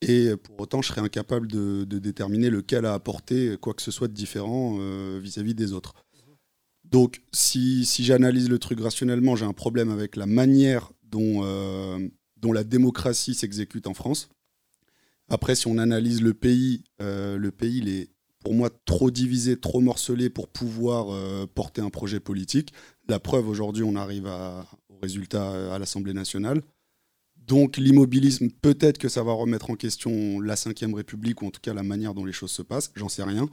[0.07, 4.07] Et pour autant, je serais incapable de, déterminer lequel a apporté quoi que ce soit
[4.07, 5.93] de différent euh, vis-à-vis des autres.
[6.83, 11.97] Donc si, j'analyse le truc rationnellement, j'ai un problème avec la manière dont, euh,
[12.53, 14.29] la démocratie s'exécute en France.
[15.27, 18.11] Après, si on analyse le pays, euh, le pays, il est
[18.43, 21.07] pour moi trop divisé, trop morcelé pour pouvoir
[21.55, 22.73] porter un projet politique.
[23.09, 26.61] La preuve, aujourd'hui, on arrive au résultat à l'Assemblée nationale.
[27.47, 31.61] Donc l'immobilisme, peut-être que ça va remettre en question la Ve République, ou en tout
[31.61, 33.47] cas la manière dont les choses se passent, j'en sais rien.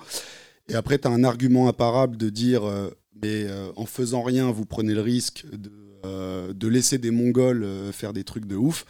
[0.69, 2.91] Et après, tu as un argument imparable de dire, euh,
[3.21, 5.71] mais euh, en faisant rien, vous prenez le risque de,
[6.05, 8.85] euh, de laisser des Mongols euh, faire des trucs de ouf.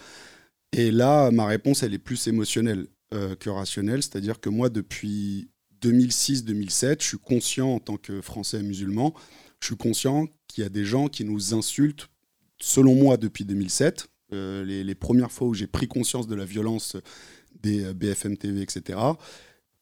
[0.72, 2.86] Et là, ma réponse, elle est plus émotionnelle
[3.40, 4.02] que rationnelle.
[4.02, 5.50] C'est-à-dire que moi, depuis
[5.82, 9.12] 2006-2007, je suis conscient en tant que Français musulman,
[9.60, 12.08] je suis conscient qu'il y a des gens qui nous insultent,
[12.58, 14.06] selon moi, depuis 2007.
[14.32, 16.96] Les, premières fois où j'ai pris conscience de la violence
[17.62, 18.98] des euh, BFM TV, etc.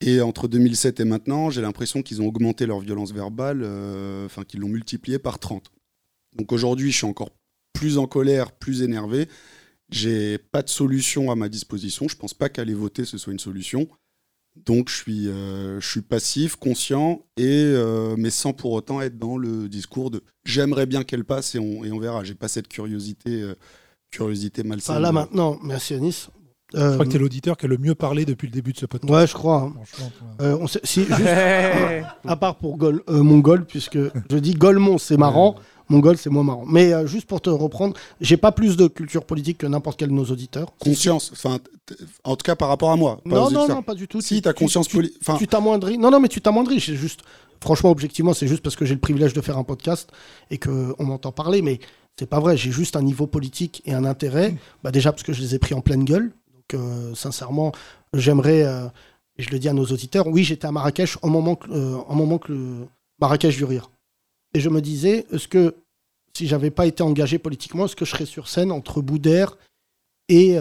[0.01, 4.43] Et entre 2007 et maintenant, j'ai l'impression qu'ils ont augmenté leur violence verbale, euh, enfin
[4.43, 5.71] qu'ils l'ont multipliée par 30.
[6.35, 7.29] Donc aujourd'hui, je suis encore
[7.73, 9.27] plus en colère, plus énervé.
[9.89, 12.07] J'ai pas de solution à ma disposition.
[12.07, 13.87] Je pense pas qu'aller voter ce soit une solution.
[14.65, 17.73] Donc je suis, euh, je suis passif, conscient, et,
[18.17, 21.85] mais sans pour autant être dans le discours de j'aimerais bien qu'elle passe et on,
[21.85, 22.23] et on verra.
[22.23, 23.53] J'ai pas cette curiosité,
[24.11, 24.93] curiosité malsaine.
[24.95, 26.29] Enfin, là maintenant, merci Anis.
[26.73, 28.71] Je Euh, crois que tu es l'auditeur qui a le mieux parlé depuis le début
[28.71, 29.11] de ce podcast.
[29.13, 29.63] Ouais, je crois.
[29.63, 29.73] hein.
[30.41, 33.97] Euh, on sait- si, juste, euh, à part pour Gol, euh, Mongol, puisque
[34.29, 35.55] je dis Golemont, c'est marrant,
[35.89, 36.63] Mongol, c'est moins marrant.
[36.65, 40.07] Mais euh, juste pour te reprendre, j'ai pas plus de culture politique que n'importe quel
[40.09, 40.71] de nos auditeurs.
[40.79, 41.59] Conscience, enfin,
[42.23, 43.19] en tout cas par rapport à moi.
[43.25, 44.21] Non, non, non, pas du tout.
[44.21, 45.19] Si, Tu- t'as tu- conscience tu- politique.
[45.39, 45.97] Tu t'amoindris.
[45.97, 46.79] Non, non, mais tu t'amoindris.
[46.79, 47.19] C'est juste,
[47.61, 50.09] franchement, objectivement, c'est juste parce que j'ai le privilège de faire un podcast
[50.51, 51.61] et qu'on m'entend parler.
[51.61, 51.79] Mais
[52.21, 52.55] c'est pas vrai.
[52.55, 54.55] J'ai juste un niveau politique et un intérêt.
[54.83, 56.31] Bah, déjà, parce que je les ai pris en pleine gueule.
[56.53, 57.71] Donc, euh, sincèrement,
[58.13, 58.85] j'aimerais, euh,
[59.39, 61.97] et je le dis à nos auditeurs, oui, j'étais à Marrakech au moment que, euh,
[62.13, 62.87] moment que le
[63.19, 63.89] Marrakech du rire.
[64.53, 65.73] Et je me disais, est-ce que
[66.37, 69.57] si j'avais pas été engagé politiquement, est-ce que je serais sur scène entre Boudère
[70.29, 70.57] et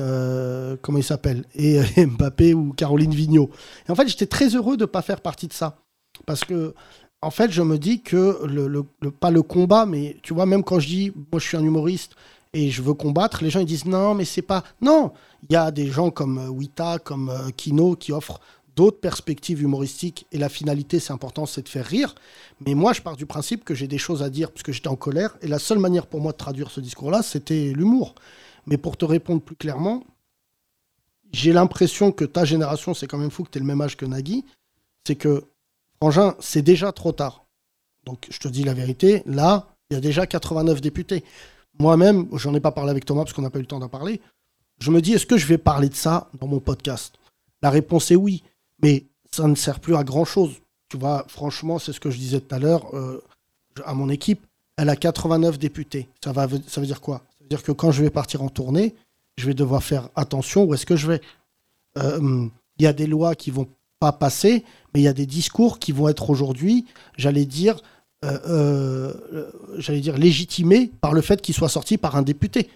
[0.81, 3.51] comment il s'appelle et Mbappé ou Caroline Vigneault?
[3.87, 5.77] Et en fait, j'étais très heureux de pas faire partie de ça
[6.25, 6.75] parce que
[7.23, 10.81] en fait, je me dis que le, pas le combat, mais tu vois, même quand
[10.81, 12.17] je dis moi je suis un humoriste
[12.53, 15.13] et je veux combattre, les gens ils disent non, mais c'est pas non.
[15.49, 18.41] Il y a des gens comme euh, Wita, comme euh, Kino qui offrent
[18.77, 22.15] d'autres perspectives humoristiques et la finalité, c'est important, c'est de faire rire.
[22.65, 24.89] Mais moi, je pars du principe que j'ai des choses à dire parce que j'étais
[24.89, 28.15] en colère et la seule manière pour moi de traduire ce discours-là, c'était l'humour.
[28.67, 30.05] Mais pour te répondre plus clairement,
[31.33, 33.97] j'ai l'impression que ta génération, c'est quand même fou que tu aies le même âge
[33.97, 34.45] que Nagui,
[35.07, 35.45] c'est que,
[36.01, 37.45] Frangin, c'est déjà trop tard.
[38.05, 41.23] Donc, je te dis la vérité, là, il y a déjà 89 députés.
[41.79, 43.89] Moi-même, j'en ai pas parlé avec Thomas parce qu'on n'a pas eu le temps d'en
[43.89, 44.21] parler.
[44.81, 47.17] Je me dis, est-ce que je vais parler de ça dans mon podcast?
[47.61, 48.43] La réponse est oui,
[48.83, 50.63] mais ça ne sert plus à grand-chose.
[50.89, 53.23] Tu vois, franchement, c'est ce que je disais tout à l'heure euh,
[53.85, 54.47] à mon équipe.
[54.79, 56.09] Elle a 89 députés.
[56.25, 57.23] Ça, va, ça veut dire quoi?
[57.33, 58.95] Ça veut dire que quand je vais partir en tournée,
[59.37, 61.21] je vais devoir faire attention où est-ce que je vais.
[61.99, 62.49] Euh,
[62.79, 63.69] Il y a des lois qui vont
[64.01, 66.87] pas passer, mais il y a des discours qui vont être aujourd'hui,
[67.17, 67.81] j'allais dire,
[68.25, 72.69] euh, euh, j'allais dire légitimés par le fait qu'ils soient sortis par un député.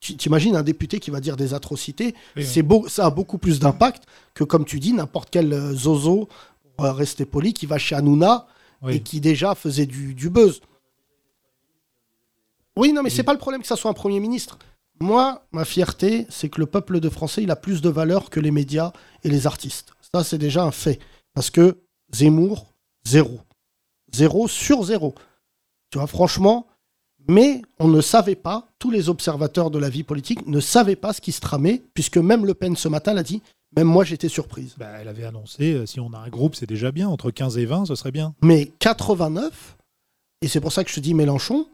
[0.00, 3.38] Tu t'imagines un député qui va dire des atrocités, Oui, c'est beau, ça a beaucoup
[3.38, 4.04] plus d'impact
[4.34, 6.28] que, comme tu dis, n'importe quel euh, zozo,
[6.76, 8.46] pour rester poli, qui va chez Hanouna
[8.82, 8.96] Oui.
[8.96, 10.60] et qui déjà faisait du, du buzz.
[12.76, 14.58] Oui, non, mais c'est pas le problème que ça soit un Premier ministre.
[15.00, 18.38] Moi, ma fierté, c'est que le peuple de Français, il a plus de valeur que
[18.38, 18.92] les médias
[19.24, 19.94] et les artistes.
[20.12, 20.98] Ça, c'est déjà un fait.
[21.34, 21.78] Parce que
[22.12, 22.72] Zemmour,
[23.04, 23.40] zéro.
[24.12, 25.14] Zéro sur zéro.
[25.90, 26.66] Tu vois, franchement,
[27.28, 31.12] mais on ne savait pas, tous les observateurs de la vie politique ne savaient pas
[31.12, 33.42] ce qui se tramait, puisque même Le Pen ce matin l'a dit,
[33.76, 34.74] même moi j'étais surprise.
[34.78, 37.08] Bah, elle avait annoncé, euh, si on a un groupe, c'est déjà bien.
[37.08, 38.34] Entre 15 et 20, ce serait bien.
[38.42, 39.76] Mais 89,
[40.40, 41.66] et c'est pour ça que je te dis Mélenchon,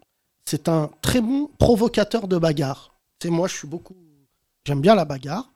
[0.44, 2.96] c'est un très bon provocateur de bagarre.
[3.22, 3.94] C'est moi, je suis beaucoup.
[4.66, 5.52] J'aime bien la bagarre,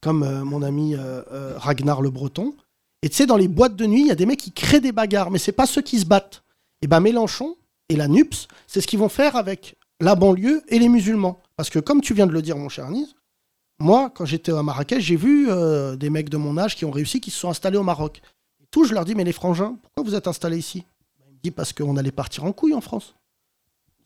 [0.00, 2.54] comme euh, mon ami euh, euh, Ragnar le Breton.
[3.02, 4.80] Et tu sais, dans les boîtes de nuit, il y a des mecs qui créent
[4.80, 6.42] des bagarres, mais c'est pas ceux qui se battent.
[6.82, 7.56] Et ben Mélenchon
[7.88, 11.40] et la NUPS, c'est ce qu'ils vont faire avec la banlieue et les musulmans.
[11.56, 13.14] Parce que comme tu viens de le dire, mon cher Anis,
[13.78, 15.48] moi, quand j'étais à Marrakech, j'ai vu
[15.96, 18.20] des mecs de mon âge qui ont réussi, qui se sont installés au Maroc.
[18.62, 20.84] Et tout, je leur dis, mais les frangins, pourquoi vous êtes installés ici?
[21.26, 23.14] Il me dit, parce qu'on allait partir en couille en France.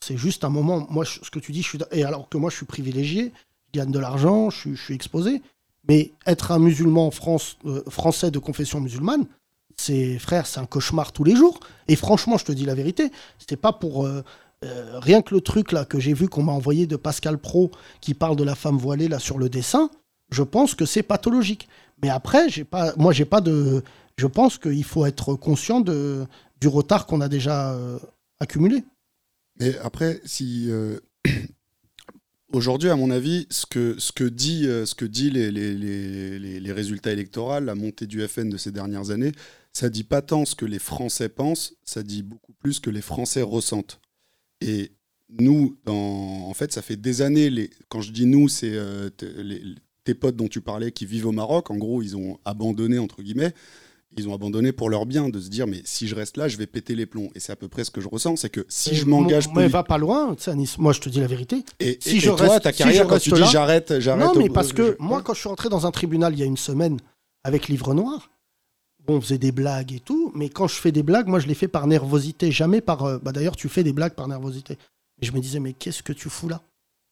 [0.01, 0.87] C'est juste un moment.
[0.91, 1.79] Moi, ce que tu dis, je suis.
[1.91, 3.33] Et alors que moi, je suis privilégié,
[3.67, 5.43] je gagne de l'argent, je suis exposé.
[5.89, 7.11] Mais être un musulman
[7.67, 9.27] euh, français de confession musulmane,
[9.77, 11.61] c'est frère, c'est un cauchemar tous les jours.
[11.89, 14.23] Et franchement, je te dis la vérité, c'était pas pour euh,
[14.65, 17.71] euh, rien que le truc là que j'ai vu qu'on m'a envoyé de Pascal Pro
[18.01, 19.91] qui parle de la femme voilée là sur le dessin.
[20.31, 21.69] Je pense que c'est pathologique.
[22.03, 23.83] Mais après, j'ai pas, moi, j'ai pas de.
[24.17, 27.77] Je pense qu'il faut être conscient du retard qu'on a déjà
[28.41, 28.85] accumulé.
[29.59, 30.71] Mais après, si
[32.55, 36.39] aujourd'hui, à mon avis, ce que, ce que dit, euh, ce que dit les, les,
[36.39, 39.33] les, résultats électoraux, la montée du FN de ces dernières années,
[39.73, 42.91] ça dit pas tant ce que les Français pensent, ça dit beaucoup plus ce que
[42.91, 44.01] les Français ressentent.
[44.61, 44.93] Et
[45.39, 45.95] nous, dans,
[46.49, 47.51] en fait, ça fait des années.
[47.51, 49.11] Les, quand je dis nous, c'est euh,
[50.05, 51.71] tes potes dont tu parlais qui vivent au Maroc.
[51.71, 53.53] En gros, ils ont abandonné entre guillemets.
[54.17, 56.57] Ils ont abandonné pour leur bien, de se dire mais si je reste là, je
[56.57, 57.31] vais péter les plombs.
[57.35, 59.49] Et c'est à peu près ce que je ressens, c'est que si Et je m'engage
[59.55, 60.79] Mais va pas loin, Anis.
[60.79, 61.65] Moi, je te dis la vérité.
[61.81, 63.99] et, si et- je et toi, reste- ta si carrière, je quand tu dis j'arrête,
[64.01, 64.25] j'arrête.
[64.27, 66.43] Non, mais au- parce que moi, quand je suis rentré dans un tribunal il y
[66.43, 66.99] a une semaine
[67.43, 68.31] avec Livre Noir,
[69.07, 71.47] bon, on faisait des blagues et tout, mais quand je fais des blagues, moi, je
[71.47, 73.03] les fais par nervosité, jamais par.
[73.05, 74.79] euh, Bah, D'ailleurs, tu fais des blagues par nervosité.
[75.21, 76.63] Et je me disais, mais qu'est-ce que tu fous là?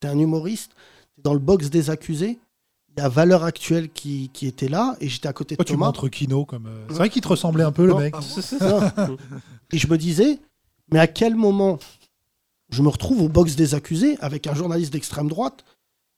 [0.01, 0.73] T'es un humoriste,
[1.17, 2.39] t'es dans le box des accusés.
[2.97, 5.75] Il y a Valeur Actuelle qui, qui était là, et j'étais à côté de Pourquoi
[5.75, 6.67] tu montres Kino comme.
[6.67, 8.15] euh, C'est vrai qu'il te ressemblait un peu, le mec.
[9.73, 10.39] Et je me disais,
[10.93, 11.79] mais à quel moment
[12.71, 15.65] je me retrouve au box des accusés avec un journaliste d'extrême droite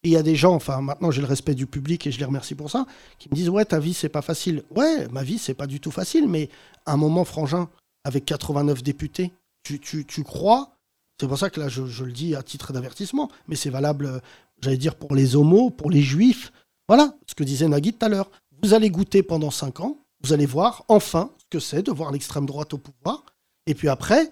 [0.03, 2.19] et il y a des gens, enfin maintenant j'ai le respect du public et je
[2.19, 2.87] les remercie pour ça,
[3.19, 4.63] qui me disent ouais ta vie c'est pas facile.
[4.75, 6.49] Ouais ma vie c'est pas du tout facile, mais
[6.87, 7.69] à un moment frangin
[8.05, 10.77] avec 89 députés, tu, tu, tu crois?
[11.21, 14.07] C'est pour ça que là je, je le dis à titre d'avertissement, mais c'est valable,
[14.07, 14.19] euh,
[14.61, 16.53] j'allais dire pour les homos, pour les juifs.
[16.89, 18.31] Voilà ce que disait Nagui tout à l'heure.
[18.63, 22.13] Vous allez goûter pendant 5 ans, vous allez voir enfin ce que c'est de voir
[22.13, 23.25] l'extrême droite au pouvoir.
[23.67, 24.31] Et puis après,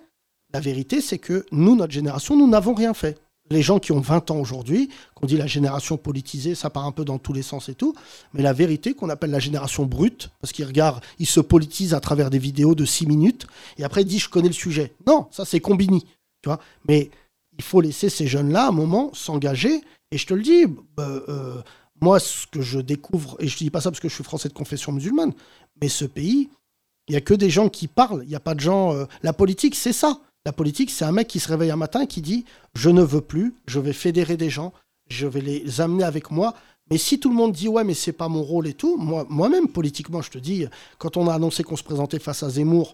[0.53, 3.19] la vérité, c'est que nous, notre génération, nous n'avons rien fait.
[3.51, 6.93] Les gens qui ont 20 ans aujourd'hui, qu'on dit la génération politisée, ça part un
[6.93, 7.95] peu dans tous les sens et tout,
[8.33, 12.01] mais la vérité qu'on appelle la génération brute, parce qu'ils regardent, ils se politisent à
[12.01, 13.47] travers des vidéos de 6 minutes,
[13.79, 14.95] et après ils disent je connais le sujet.
[15.07, 16.03] Non, ça c'est combini,
[16.43, 16.61] tu vois.
[16.89, 17.11] Mais
[17.59, 19.83] il faut laisser ces jeunes-là, à un moment, s'engager,
[20.13, 21.61] et je te le dis, bah, euh,
[22.03, 24.25] moi, ce que je découvre, et je ne dis pas ça parce que je suis
[24.25, 25.33] français de confession musulmane,
[25.81, 26.51] mais ce pays,
[27.09, 28.23] il n'y a que des gens qui parlent.
[28.25, 28.93] Il n'y a pas de gens.
[28.93, 30.21] euh, La politique, c'est ça.
[30.45, 32.45] La politique, c'est un mec qui se réveille un matin et qui dit
[32.75, 34.73] Je ne veux plus, je vais fédérer des gens,
[35.09, 36.55] je vais les amener avec moi.
[36.91, 39.25] Mais si tout le monde dit Ouais, mais c'est pas mon rôle et tout, moi-
[39.29, 40.67] moi-même, politiquement, je te dis,
[40.99, 42.93] quand on a annoncé qu'on se présentait face à Zemmour,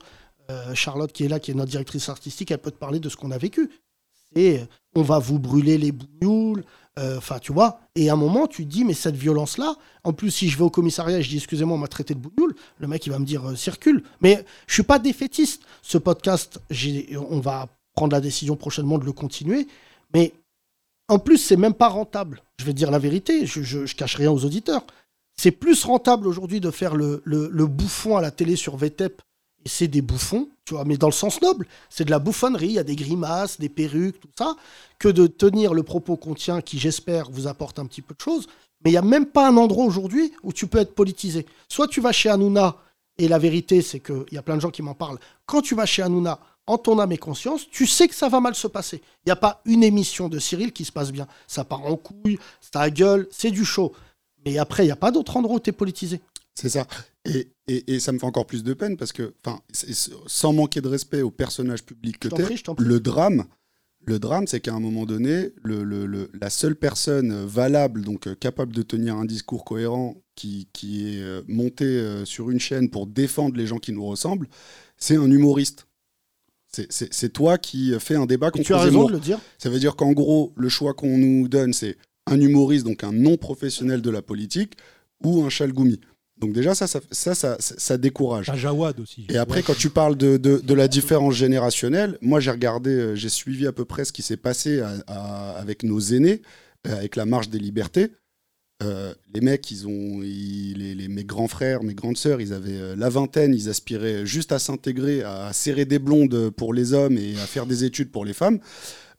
[0.51, 3.09] euh, Charlotte qui est là, qui est notre directrice artistique, elle peut te parler de
[3.09, 3.71] ce qu'on a vécu.
[4.37, 4.59] Euh,
[4.95, 6.65] on va vous brûler les bougnoules,
[6.99, 7.80] euh, enfin, tu vois.
[7.94, 10.64] Et à un moment, tu te dis, mais cette violence-là, en plus, si je vais
[10.64, 13.18] au commissariat et je dis, excusez-moi, on m'a traité de bougnoule, le mec, il va
[13.18, 14.03] me dire, euh, circule.
[14.20, 15.62] Mais je suis pas défaitiste.
[15.82, 16.61] Ce podcast,
[17.30, 19.68] on va prendre la décision prochainement de le continuer.
[20.14, 20.32] Mais
[21.09, 22.42] en plus, c'est même pas rentable.
[22.59, 24.84] Je vais te dire la vérité, je, cache rien aux auditeurs.
[25.36, 29.22] C'est plus rentable aujourd'hui de faire le bouffon à la télé sur VTEP,
[29.65, 31.67] et c'est des bouffons, tu vois, mais dans le sens noble.
[31.91, 34.57] C'est de la bouffonnerie, il y a des grimaces, des perruques, tout ça,
[34.99, 38.21] que de tenir le propos qu'on tient, qui j'espère vous apporte un petit peu de
[38.21, 38.47] choses.
[38.85, 41.47] Mais il n'y a même pas un endroit aujourd'hui où tu peux être politisé.
[41.69, 42.77] Soit tu vas chez Hanouna,
[43.19, 45.19] et la vérité, c'est qu'il y a plein de gens qui m'en parlent.
[45.45, 46.39] Quand tu vas chez Hanouna,
[46.69, 49.03] en ton âme et conscience, tu sais que ça va mal se passer.
[49.25, 51.27] Il n'y a pas une émission de Cyril qui se passe bien.
[51.47, 53.93] Ça part en couille, ça gueule, c'est du show.
[54.45, 56.21] Mais après, il n'y a pas d'autre endroit où tu es politisé.
[56.55, 56.87] C'est ça.
[57.29, 59.61] Et, et, et ça me fait encore plus de peine parce que, enfin,
[60.26, 62.55] sans manquer de respect au personnage public que prie.
[62.85, 63.45] le drame,
[64.07, 68.26] le drame, c'est qu'à un moment donné, le, le- le- la seule personne valable, donc
[68.26, 72.61] euh, capable de tenir un discours cohérent, qui, qui est euh, monté euh, sur une
[72.61, 74.49] chaîne pour défendre les gens qui nous ressemblent,
[74.97, 75.87] c'est un humoriste.
[76.70, 79.39] C'est- toi qui fais un débat Et contre tu as raison de le dire.
[79.59, 83.12] Ça veut dire qu'en gros, le choix qu'on nous donne, c'est un humoriste, donc un
[83.12, 84.74] non-professionnel de la politique,
[85.24, 85.99] ou un chalgoumi.
[86.41, 87.01] Donc déjà, ça, ça,
[87.34, 88.51] ça, ça, décourage.
[88.55, 89.26] Jawad aussi.
[89.28, 93.14] Et après, quand tu parles de, de- de la différence générationnelle, moi j'ai regardé, euh,
[93.16, 96.43] j'ai suivi à peu près ce qui s'est passé à- à- avec nos aînés,
[96.86, 98.09] euh, avec la marche des libertés.
[98.84, 102.53] Euh, les mecs, ils ont, ils- les, les- mes grands frères, mes grandes sœurs, ils
[102.53, 107.18] avaient la vingtaine, ils aspiraient juste à s'intégrer, à serrer des blondes pour les hommes
[107.18, 108.61] et à faire des études pour les femmes.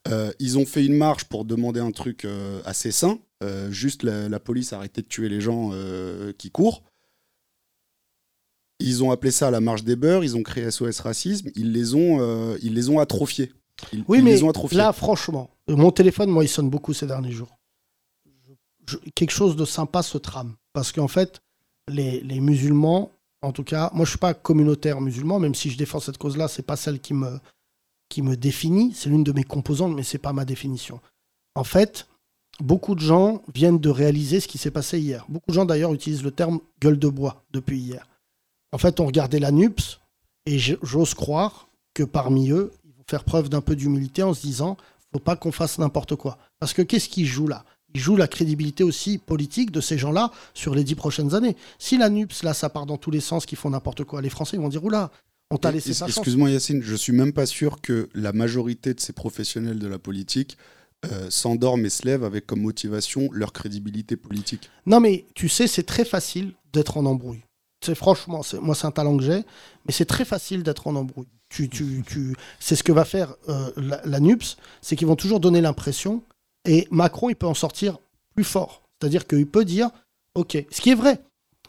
[0.08, 3.20] Euh, ils ont fait une marche pour demander un truc euh, assez sain,
[3.70, 5.72] juste la, la police a arrêté de tuer les gens
[6.38, 6.84] qui courent.
[8.80, 11.96] Ils ont appelé ça la marche des beurs, ils ont créé SOS Racisme, ils les
[11.96, 13.52] ont, euh, ils les ont atrophiés.
[13.94, 14.78] Ils, Oui, ils mais les ont atrophiés.
[14.78, 17.58] là, franchement, euh, mon téléphone, moi, il sonne beaucoup ces derniers jours.
[18.88, 20.56] Je- quelque chose de sympa se trame.
[20.74, 21.40] Parce qu'en fait,
[21.90, 23.12] les, les musulmans,
[23.42, 26.48] en tout cas, moi, je suis pas communautaire musulman, même si je défends cette cause-là,
[26.48, 27.40] c'est pas celle qui me,
[28.10, 28.94] qui me définit.
[28.96, 31.00] C'est l'une de mes composantes, mais c'est pas ma définition.
[31.56, 32.08] En fait,
[32.60, 35.26] beaucoup de gens viennent de réaliser ce qui s'est passé hier.
[35.30, 38.08] Beaucoup de gens, d'ailleurs, utilisent le terme gueule de bois depuis hier.
[38.72, 40.00] En fait, on regardait la NUPS,
[40.46, 44.42] et j'ose croire que parmi eux, ils vont faire preuve d'un peu d'humilité en se
[44.42, 44.78] disant
[45.12, 46.38] faut pas qu'on fasse n'importe quoi.
[46.60, 47.66] Parce que qu'est-ce qu'ils jouent là?
[47.94, 51.56] Ils jouent la crédibilité aussi politique de ces gens-là sur les dix prochaines années.
[51.80, 54.30] Si la NUPS, là, ça part dans tous les sens, qu'ils font n'importe quoi, les
[54.30, 55.12] Français ils vont dire oula,
[55.50, 56.10] on t'a laissé chance.
[56.10, 59.98] Excuse-moi Yacine, je suis même pas sûr que la majorité de ces professionnels de la
[59.98, 60.58] politique
[61.12, 64.70] euh, s'endorment et se lèvent avec comme motivation leur crédibilité politique.
[64.86, 67.42] Non, mais tu sais, c'est très facile d'être en embrouille.
[67.82, 69.44] C'est franchement, moi, c'est un talent que j'ai,
[69.86, 71.28] mais c'est très facile d'être en embrouille.
[71.50, 75.16] Tu, tu, tu, c'est ce que va faire euh, la, la NUPS, c'est qu'ils vont
[75.16, 76.22] toujours donner l'impression,
[76.66, 77.98] et Macron, il peut en sortir
[78.36, 78.84] plus fort.
[79.00, 79.90] C'est-à-dire qu'il peut dire,
[80.36, 81.20] OK, ce qui est vrai.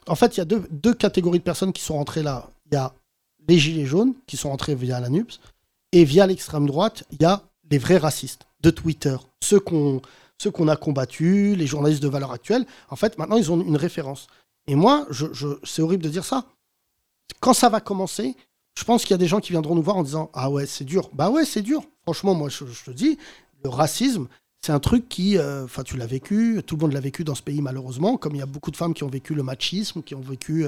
[0.06, 2.50] En fait, il y a deux, deux catégories de personnes qui sont rentrées là.
[2.66, 2.92] Il y a
[3.48, 5.40] les gilets jaunes, qui sont rentrés via la NUPS,
[5.92, 10.00] et via l'extrême droite, il y a les vrais racistes de Twitter, ceux qu'on
[10.68, 12.66] a combattus, les journalistes de valeur actuelle.
[12.90, 14.26] En fait, maintenant, ils ont une référence.
[14.66, 15.06] Et moi,
[15.64, 16.44] c'est horrible de dire ça.
[17.40, 18.36] Quand ça va commencer,
[18.78, 20.66] je pense qu'il y a des gens qui viendront nous voir en disant Ah ouais,
[20.66, 21.10] c'est dur.
[21.12, 21.82] Bah ouais, c'est dur.
[22.02, 23.18] Franchement, moi, je, te dis,
[23.64, 24.26] le racisme,
[24.64, 25.38] c'est un truc qui.
[25.38, 28.34] euh, Enfin, tu l'as vécu, tout le monde l'a vécu dans ce pays, malheureusement, comme
[28.34, 30.66] il y a beaucoup de femmes qui ont vécu le machisme, qui ont vécu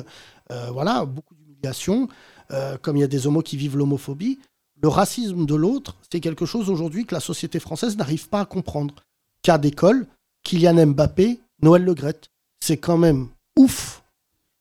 [0.51, 2.09] euh, voilà, beaucoup d'humiliation,
[2.51, 4.39] euh, comme il y a des homos qui vivent l'homophobie.
[4.83, 8.45] Le racisme de l'autre, c'est quelque chose aujourd'hui que la société française n'arrive pas à
[8.47, 8.95] comprendre.
[9.43, 10.07] Cas d'école,
[10.43, 12.31] Kylian Mbappé, Noël Legrette.
[12.61, 13.29] C'est quand même
[13.59, 14.03] ouf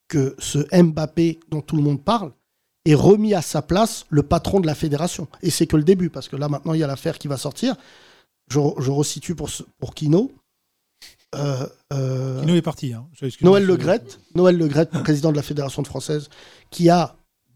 [0.07, 2.31] que ce Mbappé dont tout le monde parle
[2.85, 5.27] ait remis à sa place le patron de la fédération.
[5.41, 7.37] Et c'est que le début, parce que là maintenant il y a l'affaire qui va
[7.37, 7.75] sortir.
[8.49, 10.31] Je, je resitue pour, ce- pour Kino.
[11.35, 12.91] Euh, euh, Kino est parti.
[12.93, 13.07] hein.
[13.41, 16.27] Noël Legrette, Noël Legrette, président de la Fédération de française,
[16.71, 17.15] qui a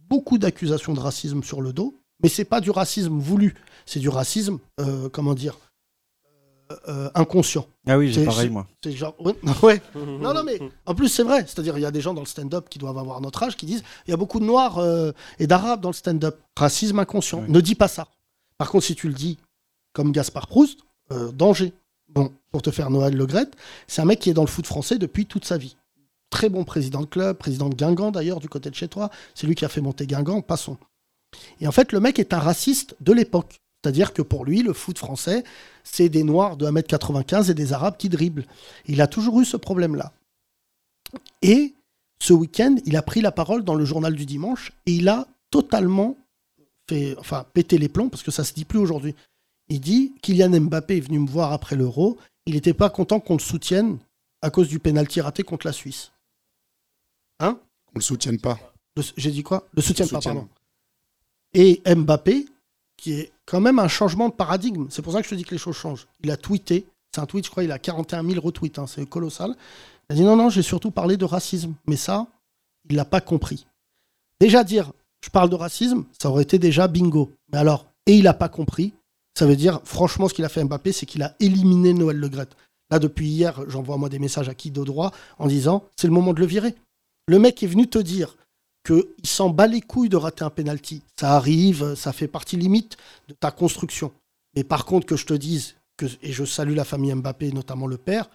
[0.10, 3.56] beaucoup d'accusations de racisme sur le dos, mais c'est pas du racisme voulu,
[3.86, 5.58] c'est du racisme, euh, comment dire,
[6.88, 7.68] euh, inconscient.
[7.88, 8.68] Ah oui, j'ai pareil, moi.
[8.84, 9.82] C'est genre, ouais, ouais.
[9.96, 12.28] non, non, mais en plus c'est vrai, c'est-à-dire il y a des gens dans le
[12.28, 15.12] stand-up qui doivent avoir notre âge qui disent il y a beaucoup de noirs euh,
[15.40, 16.40] et d'arabes dans le stand-up.
[16.58, 17.44] Racisme inconscient.
[17.48, 18.08] Ne dis pas ça.
[18.58, 19.38] Par contre, si tu le dis
[19.94, 20.80] comme Gaspard Proust,
[21.12, 21.74] euh, danger.
[22.10, 23.56] Bon, pour te faire Noël Legrette,
[23.88, 25.76] c'est un mec qui est dans le foot français depuis toute sa vie.
[26.30, 29.10] Très bon président de club, président de Guingamp d'ailleurs, du côté de chez toi.
[29.34, 30.78] C'est lui qui a fait monter Guingamp, passons.
[31.60, 33.62] Et en fait, le mec est un raciste de l'époque.
[33.86, 35.44] C'est-à-dire que pour lui, le foot français,
[35.84, 38.48] c'est des noirs de 1m95 et des arabes qui dribblent.
[38.88, 40.12] Il a toujours eu ce problème-là.
[41.44, 41.76] Et
[42.20, 45.28] ce week-end, il a pris la parole dans le journal du dimanche et il a
[45.52, 46.18] totalement
[46.90, 49.14] fait, enfin, pété les plombs, parce que ça se dit plus aujourd'hui.
[49.70, 52.18] Il dit Kylian Mbappé est venu me voir après l'Euro,
[52.48, 54.00] il n'était pas content qu'on le soutienne
[54.42, 56.12] à cause du pénalty raté contre la Suisse.
[57.40, 57.60] Hein?
[57.94, 58.58] On le soutienne pas.
[59.16, 59.68] J'ai dit quoi?
[59.76, 60.48] Le soutienne pas, pardon.
[61.54, 62.48] Et Mbappé,
[62.98, 64.88] qui est quand même un changement de paradigme.
[64.90, 66.08] C'est pour ça que je te dis que les choses changent.
[66.24, 69.08] Il a tweeté, c'est un tweet, je crois, il a 41 000 retweets, hein, c'est
[69.08, 69.56] colossal.
[70.10, 71.74] Il a dit non, non, j'ai surtout parlé de racisme.
[71.88, 72.28] Mais ça,
[72.90, 73.66] il l'a pas compris.
[74.40, 74.92] Déjà dire,
[75.24, 77.32] je parle de racisme, ça aurait été déjà bingo.
[77.52, 78.94] Mais alors, et il n'a pas compris,
[79.38, 82.56] ça veut dire, franchement, ce qu'il a fait Mbappé, c'est qu'il a éliminé Noël Legrette.
[82.92, 86.14] Là, depuis hier, j'envoie moi des messages à qui de droit en disant, c'est le
[86.14, 86.76] moment de le virer.
[87.28, 88.38] Le mec est venu te dire,
[88.86, 91.02] qu'il s'en bat les couilles de rater un penalty.
[91.20, 94.12] Ça arrive, ça fait partie limite de ta construction.
[94.56, 95.76] Mais par contre, que je te dise,
[96.22, 98.30] et je salue la famille Mbappé, notamment le père,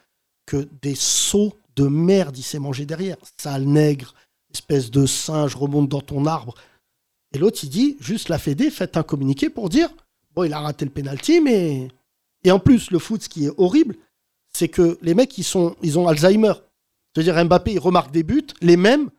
[0.47, 3.17] que des sauts de merde, il s'est mangé derrière.
[3.37, 4.15] Sale nègre,
[4.53, 6.55] espèce de singe, remonte dans ton arbre.
[7.33, 9.89] Et l'autre, il dit, juste la Fédé, faites un communiqué pour dire,
[10.35, 11.89] bon, il a raté le penalty, mais...
[12.43, 13.97] Et en plus, le foot, ce qui est horrible,
[14.53, 16.55] c'est que les mecs, ils, sont, ils ont Alzheimer.
[17.15, 19.11] C'est-à-dire Mbappé, il remarque des buts, les mêmes.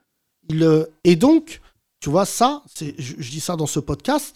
[0.53, 1.61] Euh, et donc,
[1.99, 4.35] tu vois, ça, je, dis ça dans ce podcast,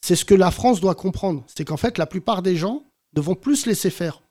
[0.00, 1.44] c'est ce que la France doit comprendre.
[1.46, 2.84] C'est qu'en fait, la plupart des gens
[3.16, 4.22] ne vont plus se laisser faire.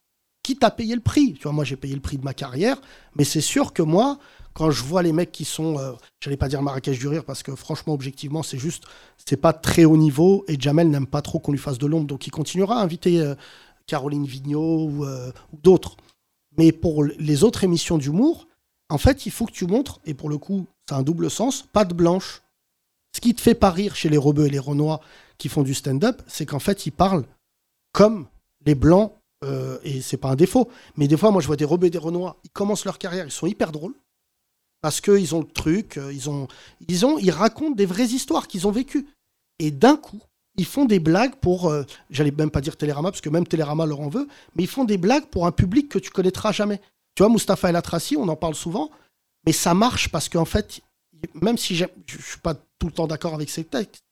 [0.44, 1.34] Quitte à payer le prix.
[1.34, 2.82] Tu vois, moi, j'ai payé le prix de ma carrière,
[3.16, 4.20] mais c'est sûr que moi,
[4.54, 7.44] quand je vois les mecs qui sont, euh, j'allais pas dire Marrakech du rire, parce
[7.44, 8.84] que franchement, objectivement, c'est juste,
[9.18, 12.08] c'est pas très haut niveau, et Jamel n'aime pas trop qu'on lui fasse de l'ombre,
[12.08, 13.36] donc il continuera à inviter euh,
[13.88, 15.98] Caroline Vigneault euh, ou d'autres.
[16.58, 18.48] Mais pour les autres émissions d'humour,
[18.90, 21.64] en fait, il faut que tu montres, et pour le coup, c'est un double sens,
[21.74, 22.42] pas de blanche.
[23.16, 25.00] Ce qui te fait pas rire chez les Rebeux et les Renois
[25.38, 27.26] qui font du stand-up, c'est qu'en fait, ils parlent
[27.92, 28.28] comme
[28.66, 29.14] les Blancs,
[29.44, 30.70] euh, et c'est pas un défaut.
[30.98, 33.26] Mais des fois, moi, je vois des Rebeux et des Renois, ils commencent leur carrière,
[33.26, 33.94] ils sont hyper drôles,
[34.82, 36.48] parce qu'ils ont le truc, euh, ils, ont,
[36.88, 39.08] ils, ont, racontent des vraies histoires qu'ils ont vécues.
[39.60, 40.22] Et d'un coup,
[40.58, 43.86] ils font des blagues pour, euh, j'allais même pas dire Télérama, parce que même Télérama
[43.86, 46.82] leur en veut, mais ils font des blagues pour un public que tu connaîtras jamais.
[47.16, 48.90] Tu vois, Mustapha El Atrassi, on en parle souvent,
[49.46, 50.82] mais ça marche parce qu'en fait,
[51.34, 54.04] même si je suis pas tout le temps d'accord avec ses textes,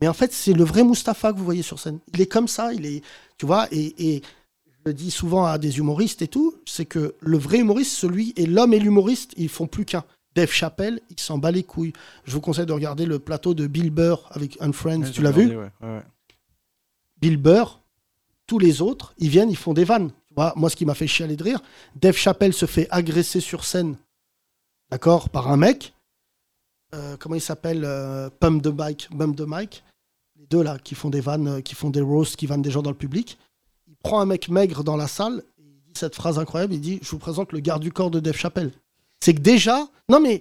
[0.00, 1.98] mais en fait, c'est le vrai Mustapha que vous voyez sur scène.
[2.14, 3.02] Il est comme ça, il est,
[3.36, 4.22] tu vois, et, et
[4.66, 8.32] je le dis souvent à des humoristes et tout, c'est que le vrai humoriste, celui
[8.36, 10.04] et l'homme et l'humoriste, ils font plus qu'un.
[10.34, 11.92] Dave Chappelle, il s'en bat les couilles.
[12.24, 15.02] Je vous conseille de regarder le plateau de Bill Burr avec Unfriends.
[15.02, 16.02] Ouais, tu l'as vu regardé, ouais, ouais.
[17.20, 17.82] Bill Burr,
[18.46, 20.12] tous les autres, ils viennent, ils font des vannes.
[20.28, 21.60] Tu vois, moi, ce qui m'a fait chialer de rire,
[21.96, 23.96] Dave Chappelle se fait agresser sur scène,
[24.90, 25.94] d'accord, par un mec.
[26.94, 29.84] Euh, comment il s'appelle euh, Pump de Mike, Bump de Mike.
[30.36, 32.70] Les deux là, qui font des vannes, euh, qui font des roasts, qui vannent des
[32.70, 33.38] gens dans le public.
[33.86, 36.80] Il prend un mec maigre dans la salle, et il dit cette phrase incroyable, il
[36.80, 38.72] dit, je vous présente le garde du corps de Dave Chappelle.
[39.20, 40.40] C'est que déjà, non mais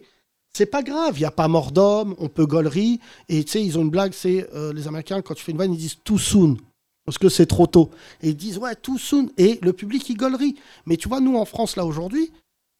[0.57, 2.99] c'est pas grave, il n'y a pas mort d'homme, on peut gaulerie.
[3.29, 5.57] Et tu sais, ils ont une blague, c'est euh, les Américains, quand tu fais une
[5.59, 6.57] vanne, ils disent too soon.
[7.05, 7.91] Parce que c'est trop tôt.
[8.21, 9.29] Et ils disent, ouais, too soon.
[9.37, 10.55] Et le public, il gaulerie.
[10.85, 12.31] Mais tu vois, nous, en France, là, aujourd'hui,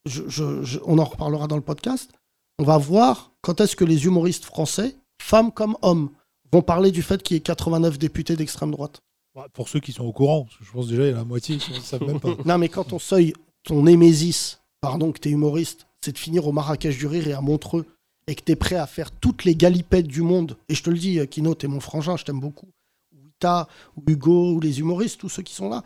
[0.08, 2.12] je- je- je- on en reparlera dans le podcast,
[2.60, 6.10] on va voir quand est-ce que les humoristes français, femmes comme hommes,
[6.52, 9.02] vont parler du fait qu'il y ait 89 députés d'extrême droite.
[9.36, 11.18] Ouais, Pour ceux qui sont au courant, parce que je pense déjà il y a
[11.18, 12.30] la moitié qui ne savent même pas.
[12.46, 13.34] Non, mais quand ton seuil,
[13.64, 17.42] ton némésis, pardon, que t'es humoriste, c'est de finir au Marrakech du Rire et à
[17.42, 17.86] Montreux,
[18.28, 20.98] et que t'es prêt à faire toutes les galipettes du monde, et je te le
[20.98, 22.68] dis, euh, Kino, t'es mon frangin, je t'aime beaucoup,
[23.14, 25.84] ou Ita, ou Hugo, ou les humoristes, tous ceux qui sont là,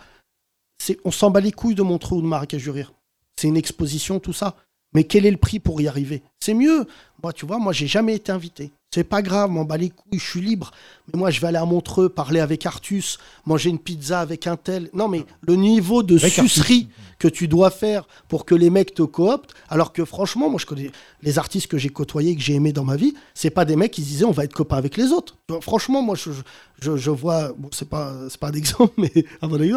[0.82, 2.94] c'est, on s'en bat les couilles de Montreux ou de Marrakech du Rire.
[3.36, 4.56] C'est une exposition, tout ça.
[4.94, 6.22] Mais quel est le prix pour y arriver?
[6.40, 6.86] C'est mieux.
[7.24, 8.72] Moi, tu vois, moi, j'ai jamais été invité.
[8.94, 10.72] C'est pas grave, m'en bats les couilles, je suis libre.
[11.08, 14.58] Mais moi, je vais aller à Montreux, parler avec Artus, manger une pizza avec un
[14.58, 14.90] tel.
[14.94, 16.52] Non, mais le niveau de Avec Artus.
[16.52, 20.60] sucerie que tu dois faire pour que les mecs te cooptent, alors que franchement, moi,
[20.60, 23.64] je connais les artistes que j'ai côtoyés, que j'ai aimés dans ma vie, c'est pas
[23.64, 25.38] des mecs qui se disaient on va être copains avec les autres.
[25.62, 26.32] Franchement, moi, je,
[26.82, 29.72] je, je vois, bon, c'est pas, pas un exemple, mais à mon avis,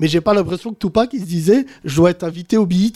[0.00, 2.92] mais j'ai pas l'impression que Tupac, il se disait je dois être invité au BET.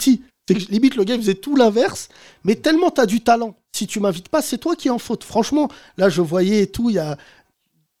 [0.47, 2.09] C'est que limite, le gars, il faisait tout l'inverse,
[2.43, 3.55] mais tellement t'as du talent.
[3.71, 5.23] Si tu m'invites pas, c'est toi qui es en faute.
[5.23, 7.15] Franchement, là, je voyais et tout, y a.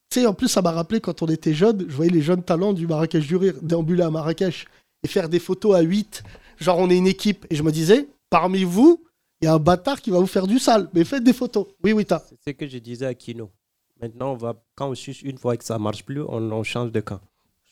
[0.09, 2.43] Tu sais, en plus, ça m'a rappelé quand on était jeunes, je voyais les jeunes
[2.43, 4.67] talents du Marrakech du Rire déambuler à Marrakech
[5.03, 6.23] et faire des photos à 8.
[6.59, 7.45] Genre, on est une équipe.
[7.49, 9.03] Et je me disais, parmi vous,
[9.41, 10.89] il y a un bâtard qui va vous faire du sale.
[10.93, 11.67] Mais faites des photos.
[11.83, 12.19] Oui, oui, t'as.
[12.19, 13.51] C'est ce que je disais à Kino.
[14.01, 17.01] Maintenant, on va, quand on suce une fois que ça marche plus, on change de
[17.01, 17.19] camp.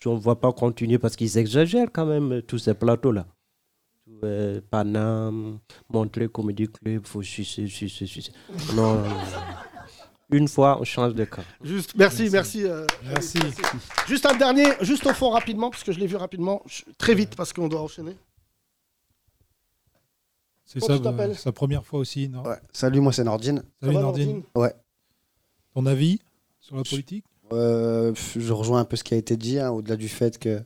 [0.05, 3.25] On ne va pas continuer parce qu'ils exagèrent quand même tous ces plateaux-là.
[4.23, 5.59] Euh, Paname,
[5.91, 8.31] Montreux Comedy Club, faut sucer, sucer, sucer.
[8.75, 9.15] Non, non, non.
[10.31, 11.43] Une fois, on change de camp.
[11.63, 12.63] Juste, merci, merci.
[12.65, 13.37] euh, Merci.
[14.07, 16.63] Juste un dernier, juste au fond rapidement, parce que je l'ai vu rapidement,
[16.97, 18.15] très vite parce qu'on doit enchaîner.
[20.65, 22.43] C'est ça, euh, sa première fois aussi, non?
[22.43, 22.57] Ouais.
[22.71, 23.63] Salut, moi c'est Nordine.
[23.81, 24.25] Salut Nordine.
[24.25, 24.43] Nordine?
[24.55, 24.73] Ouais.
[25.75, 26.19] Ton avis
[26.59, 27.25] sur la politique?
[27.53, 30.61] Euh, je rejoins un peu ce qui a été dit, hein, au-delà du fait que,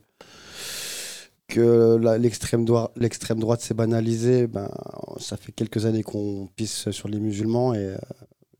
[1.48, 4.46] que l'extrême droite, s'est banalisée.
[4.46, 4.70] Ben,
[5.18, 7.96] ça fait quelques années qu'on pisse sur les musulmans et euh,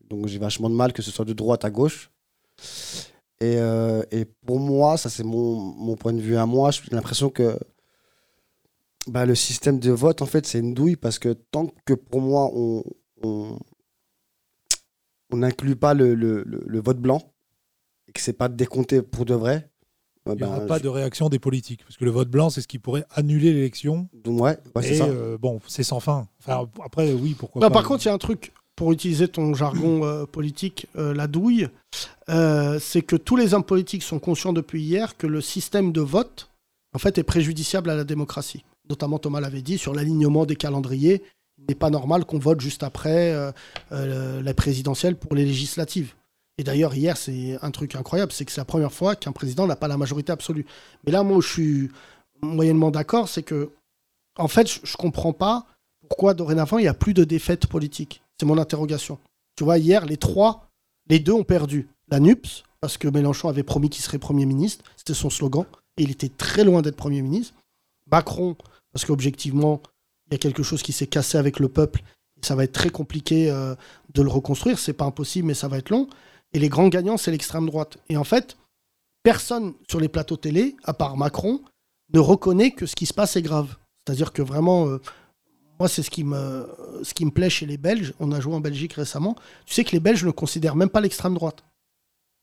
[0.09, 2.09] donc j'ai vachement de mal que ce soit de droite à gauche.
[3.41, 6.81] Et, euh, et pour moi, ça c'est mon, mon point de vue à moi, j'ai
[6.91, 7.57] l'impression que
[9.07, 12.21] ben, le système de vote, en fait, c'est une douille parce que tant que pour
[12.21, 12.83] moi, on
[13.21, 13.59] on-
[15.31, 17.21] on n'inclut pas le- le- le vote blanc
[18.09, 19.69] et que c'est pas décompté pour de vrai.
[20.27, 21.81] Il n'y aura ben, pas je- de réaction des politiques.
[21.83, 24.09] Parce que le vote blanc, c'est ce qui pourrait annuler l'élection.
[24.27, 25.05] Ouais, ouais, c'est ça.
[25.05, 26.27] euh, bon, c'est sans fin.
[26.45, 27.73] Enfin, après, oui, pourquoi Non, pas.
[27.73, 31.27] par contre, il y a un truc pour utiliser ton jargon euh, politique, euh, la
[31.27, 31.69] douille,
[32.29, 36.01] euh, c'est que tous les hommes politiques sont conscients depuis hier que le système de
[36.01, 36.49] vote,
[36.93, 38.63] en fait, est préjudiciable à la démocratie.
[38.89, 41.23] Notamment, Thomas l'avait dit, sur l'alignement des calendriers.
[41.57, 43.51] Il n'est pas normal qu'on vote juste après euh,
[43.91, 46.13] euh, la présidentielle pour les législatives.
[46.59, 49.65] Et d'ailleurs, hier, c'est un truc incroyable, c'est que c'est la première fois qu'un président
[49.65, 50.65] n'a pas la majorité absolue.
[51.05, 51.91] Mais là, moi, je suis
[52.41, 53.69] moyennement d'accord, c'est que,
[54.37, 55.65] en fait, je ne comprends pas
[56.09, 58.21] pourquoi dorénavant il n'y a plus de défaites politiques.
[58.37, 59.19] C'est mon interrogation.
[59.55, 60.67] Tu vois, hier, les trois,
[61.07, 61.87] les deux ont perdu.
[62.09, 65.63] La NUPS, parce que Mélenchon avait promis qu'il serait Premier ministre, c'était son slogan,
[65.95, 67.53] et il était très loin d'être Premier ministre.
[68.11, 68.57] Macron,
[68.91, 69.81] parce qu'objectivement,
[70.27, 72.01] il y a quelque chose qui s'est cassé avec le peuple,
[72.35, 73.75] et ça va être très compliqué euh,
[74.13, 76.09] de le reconstruire, c'est pas impossible, mais ça va être long.
[76.53, 77.97] Et les grands gagnants, c'est l'extrême droite.
[78.09, 78.57] Et en fait,
[79.23, 81.61] personne sur les plateaux télé, à part Macron,
[82.13, 83.75] ne reconnaît que ce qui se passe est grave.
[84.05, 84.99] C'est-à-dire que vraiment, euh,
[85.79, 86.67] moi, c'est ce qui, me,
[87.03, 88.13] ce qui me plaît chez les Belges.
[88.19, 89.35] On a joué en Belgique récemment.
[89.65, 91.63] Tu sais que les Belges ne considèrent même pas l'extrême droite.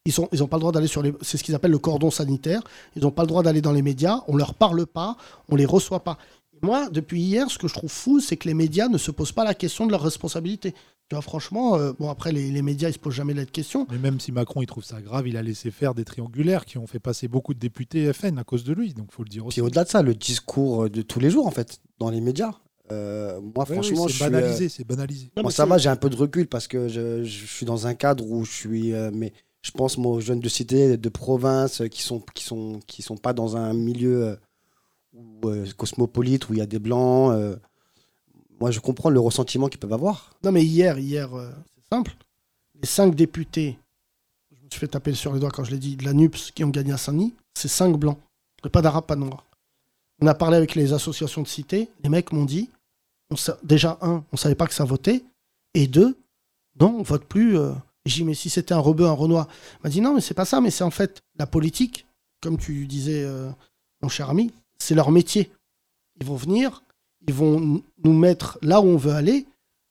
[0.06, 1.12] Ils n'ont ils pas le droit d'aller sur les.
[1.20, 2.62] C'est ce qu'ils appellent le cordon sanitaire.
[2.94, 4.22] Ils n'ont pas le droit d'aller dans les médias.
[4.28, 5.16] On leur parle pas.
[5.48, 6.16] On les reçoit pas.
[6.62, 9.32] Moi, depuis hier, ce que je trouve fou, c'est que les médias ne se posent
[9.32, 10.74] pas la question de leur responsabilité.
[11.08, 13.86] Tu vois, franchement, euh, bon, après, les, les médias, ils se posent jamais la question.
[13.90, 16.78] Mais même si Macron il trouve ça grave, il a laissé faire des triangulaires qui
[16.78, 18.92] ont fait passer beaucoup de députés FN à cause de lui.
[18.92, 19.60] Donc faut le dire aussi.
[19.60, 22.52] Puis au-delà de ça, le discours de tous les jours, en fait, dans les médias.
[22.92, 25.30] Euh, moi, franchement, oui, je c'est suis, banalisé, euh, c'est banalisé.
[25.36, 27.86] Non, Moi, ça va, j'ai un peu de recul parce que je, je suis dans
[27.86, 28.92] un cadre où je suis.
[28.92, 29.32] euh, mais
[29.62, 33.02] je pense, moi, aux jeunes de cité, de province, euh, qui sont, qui sont, qui
[33.02, 34.36] sont pas dans un milieu euh,
[35.12, 37.32] où, euh, cosmopolite où il y a des blancs.
[38.60, 40.30] Moi, je comprends le ressentiment qu'ils peuvent avoir.
[40.44, 42.16] Non, mais hier, hier, euh, c'est simple.
[42.80, 43.78] Les cinq députés,
[44.50, 46.52] je me suis fait taper sur les doigts quand je l'ai dit, de la NUPS
[46.52, 48.18] qui ont gagné à Saint-Denis, c'est cinq blancs.
[48.62, 49.44] A Pas d'arabe, pas de noir.
[50.20, 51.88] On a parlé avec les associations de cité.
[52.02, 52.70] Les mecs m'ont dit,
[53.30, 55.22] on déjà, un, on savait pas que ça votait.
[55.74, 56.16] Et deux,
[56.80, 57.58] non, on vote plus.
[57.58, 57.72] euh.
[58.06, 59.46] J'ai dit, mais si c'était un rebeu, un renoir.
[59.74, 62.06] Il m'a dit, non, mais c'est pas ça, mais c'est en fait la politique,
[62.40, 63.50] comme tu disais, euh,
[64.00, 65.50] mon cher ami, c'est leur métier.
[66.20, 66.82] Ils vont venir,
[67.26, 69.46] ils vont nous mettre là où on veut aller.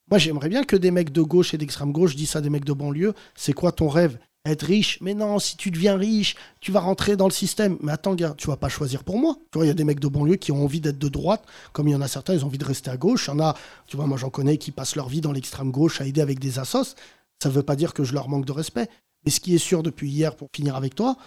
[0.10, 2.66] Moi, j'aimerais bien que des mecs de gauche et d'extrême gauche disent à des mecs
[2.66, 4.18] de banlieue c'est quoi ton rêve?
[4.46, 5.00] Être riche?
[5.02, 7.78] Mais non, si tu deviens riche, tu vas rentrer dans le système.
[7.82, 9.38] Mais attends, gars, tu vas pas choisir pour moi.
[9.52, 11.44] Tu vois, il y a des mecs de banlieue qui ont envie d'être de droite,
[11.74, 13.26] comme il y en a certains, ils ont envie de rester à gauche.
[13.26, 13.56] Il y en a,
[13.88, 16.38] tu vois, moi j'en connais qui passent leur vie dans l'extrême gauche à aider avec
[16.38, 16.94] des assos.
[17.42, 18.88] Ça ne veut pas dire que je leur manque de respect.
[19.26, 21.18] Mais ce qui est sûr depuis hier, pour finir avec toi,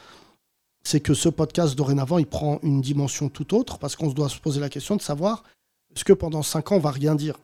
[0.84, 4.28] c'est que ce podcast, dorénavant, il prend une dimension tout autre, parce qu'on se doit
[4.28, 5.42] se poser la question de savoir
[5.99, 7.34] est-ce que pendant cinq ans, on va rien dire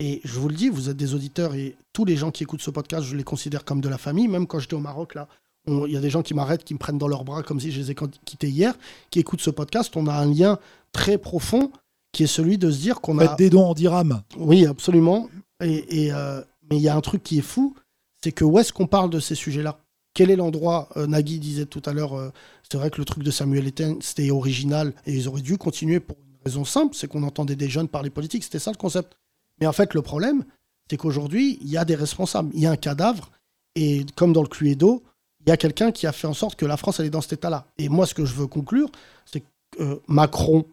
[0.00, 2.60] Et je vous le dis, vous êtes des auditeurs et tous les gens qui écoutent
[2.60, 4.26] ce podcast, je les considère comme de la famille.
[4.26, 5.28] Même quand j'étais au Maroc, là,
[5.68, 7.70] il y a des gens qui m'arrêtent, qui me prennent dans leurs bras comme si
[7.70, 7.94] je les ai
[8.24, 8.74] quittés hier,
[9.10, 9.96] qui écoutent ce podcast.
[9.96, 10.58] On a un lien
[10.90, 11.70] très profond
[12.10, 13.36] qui est celui de se dire qu'on a.
[13.36, 14.22] Des dons en dirham.
[14.36, 15.28] Oui, absolument.
[15.62, 17.76] Et, et, euh, mais il y a un truc qui est fou,
[18.20, 19.78] c'est que où est-ce qu'on parle de ces sujets-là?
[20.14, 22.30] Quel est l'endroit euh, Nagui disait tout à l'heure, euh,
[22.68, 26.00] c'est vrai que le truc de Samuel Etienne, c'était original et ils auraient dû continuer
[26.00, 29.16] pour une raison simple, c'est qu'on entendait des jeunes parler politique, c'était ça le concept.
[29.60, 30.44] Mais en fait, le problème,
[30.90, 33.30] c'est qu'aujourd'hui, il y a des responsables, il y a un cadavre,
[33.74, 35.02] et comme dans le Cluedo,
[35.40, 37.20] il y a quelqu'un qui a fait en sorte que la France, elle est dans
[37.20, 37.66] cet état-là.
[37.78, 38.90] Et moi, ce que je veux conclure,
[39.24, 40.66] c'est que euh, Macron,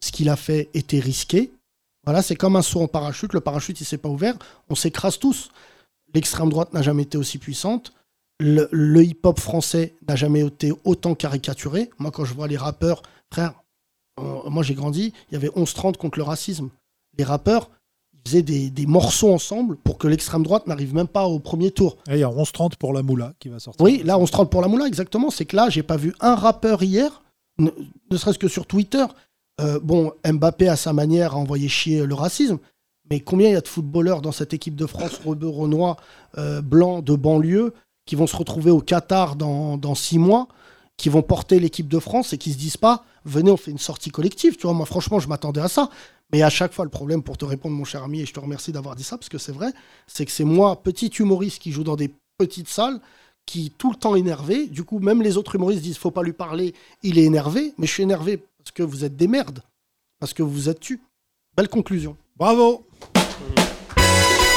[0.00, 1.50] ce qu'il a fait était risqué.
[2.04, 3.32] Voilà, c'est comme un saut en parachute.
[3.32, 4.36] Le parachute, il s'est pas ouvert.
[4.68, 5.50] On s'écrase tous.
[6.14, 7.92] L'extrême droite n'a jamais été aussi puissante.
[8.38, 11.90] Le, le hip-hop français n'a jamais été autant caricaturé.
[11.98, 13.54] Moi, quand je vois les rappeurs, frère,
[14.18, 16.68] euh, moi j'ai grandi, il y avait 11-30 contre le racisme.
[17.18, 17.70] Les rappeurs,
[18.26, 21.96] faisaient des, des morceaux ensemble pour que l'extrême droite n'arrive même pas au premier tour.
[22.10, 23.84] Et il y a 11-30 pour la moula qui va sortir.
[23.84, 25.30] Oui, là, on se trompe pour la moula, exactement.
[25.30, 27.22] C'est que là, j'ai pas vu un rappeur hier,
[27.58, 27.70] ne,
[28.10, 29.04] ne serait-ce que sur Twitter.
[29.60, 32.58] Euh, bon, Mbappé, à sa manière, a envoyé chier le racisme.
[33.10, 35.96] Mais combien il y a de footballeurs dans cette équipe de France, rebeux, renois,
[36.38, 37.72] euh, blancs, de banlieue,
[38.04, 40.48] qui vont se retrouver au Qatar dans, dans six mois,
[40.96, 43.78] qui vont porter l'équipe de France et qui se disent pas, venez, on fait une
[43.78, 44.56] sortie collective.
[44.56, 45.90] Tu vois, moi, franchement, je m'attendais à ça.
[46.32, 48.40] Mais à chaque fois, le problème, pour te répondre, mon cher ami, et je te
[48.40, 49.72] remercie d'avoir dit ça, parce que c'est vrai,
[50.06, 53.00] c'est que c'est moi, petit humoriste qui joue dans des petites salles,
[53.46, 54.66] qui tout le temps énervé.
[54.66, 57.72] Du coup, même les autres humoristes disent faut pas lui parler, il est énervé.
[57.78, 59.62] Mais je suis énervé parce que vous êtes des merdes,
[60.18, 61.00] parce que vous vous êtes tu.
[61.56, 62.16] Belle conclusion.
[62.36, 62.86] Bravo.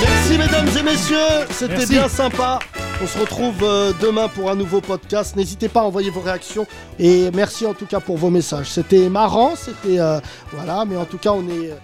[0.02, 2.60] Merci mesdames et messieurs, c'était bien sympa.
[3.02, 5.38] On se retrouve euh, demain pour un nouveau podcast.
[5.38, 6.68] N'hésitez pas à envoyer vos réactions
[7.00, 8.70] et merci en tout cas pour vos messages.
[8.70, 10.20] C'était marrant, c'était euh,
[10.52, 11.76] voilà, mais en tout cas on est euh,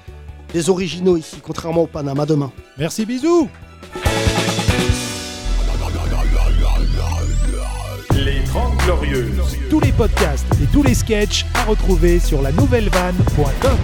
[0.52, 2.26] des originaux ici, contrairement au Panama.
[2.26, 2.52] Demain.
[2.78, 3.50] Merci, bisous.
[8.14, 9.58] Les 30 Glorieuses.
[9.70, 13.78] Tous les podcasts et tous les sketchs à retrouver sur la nouvelle vanne.com.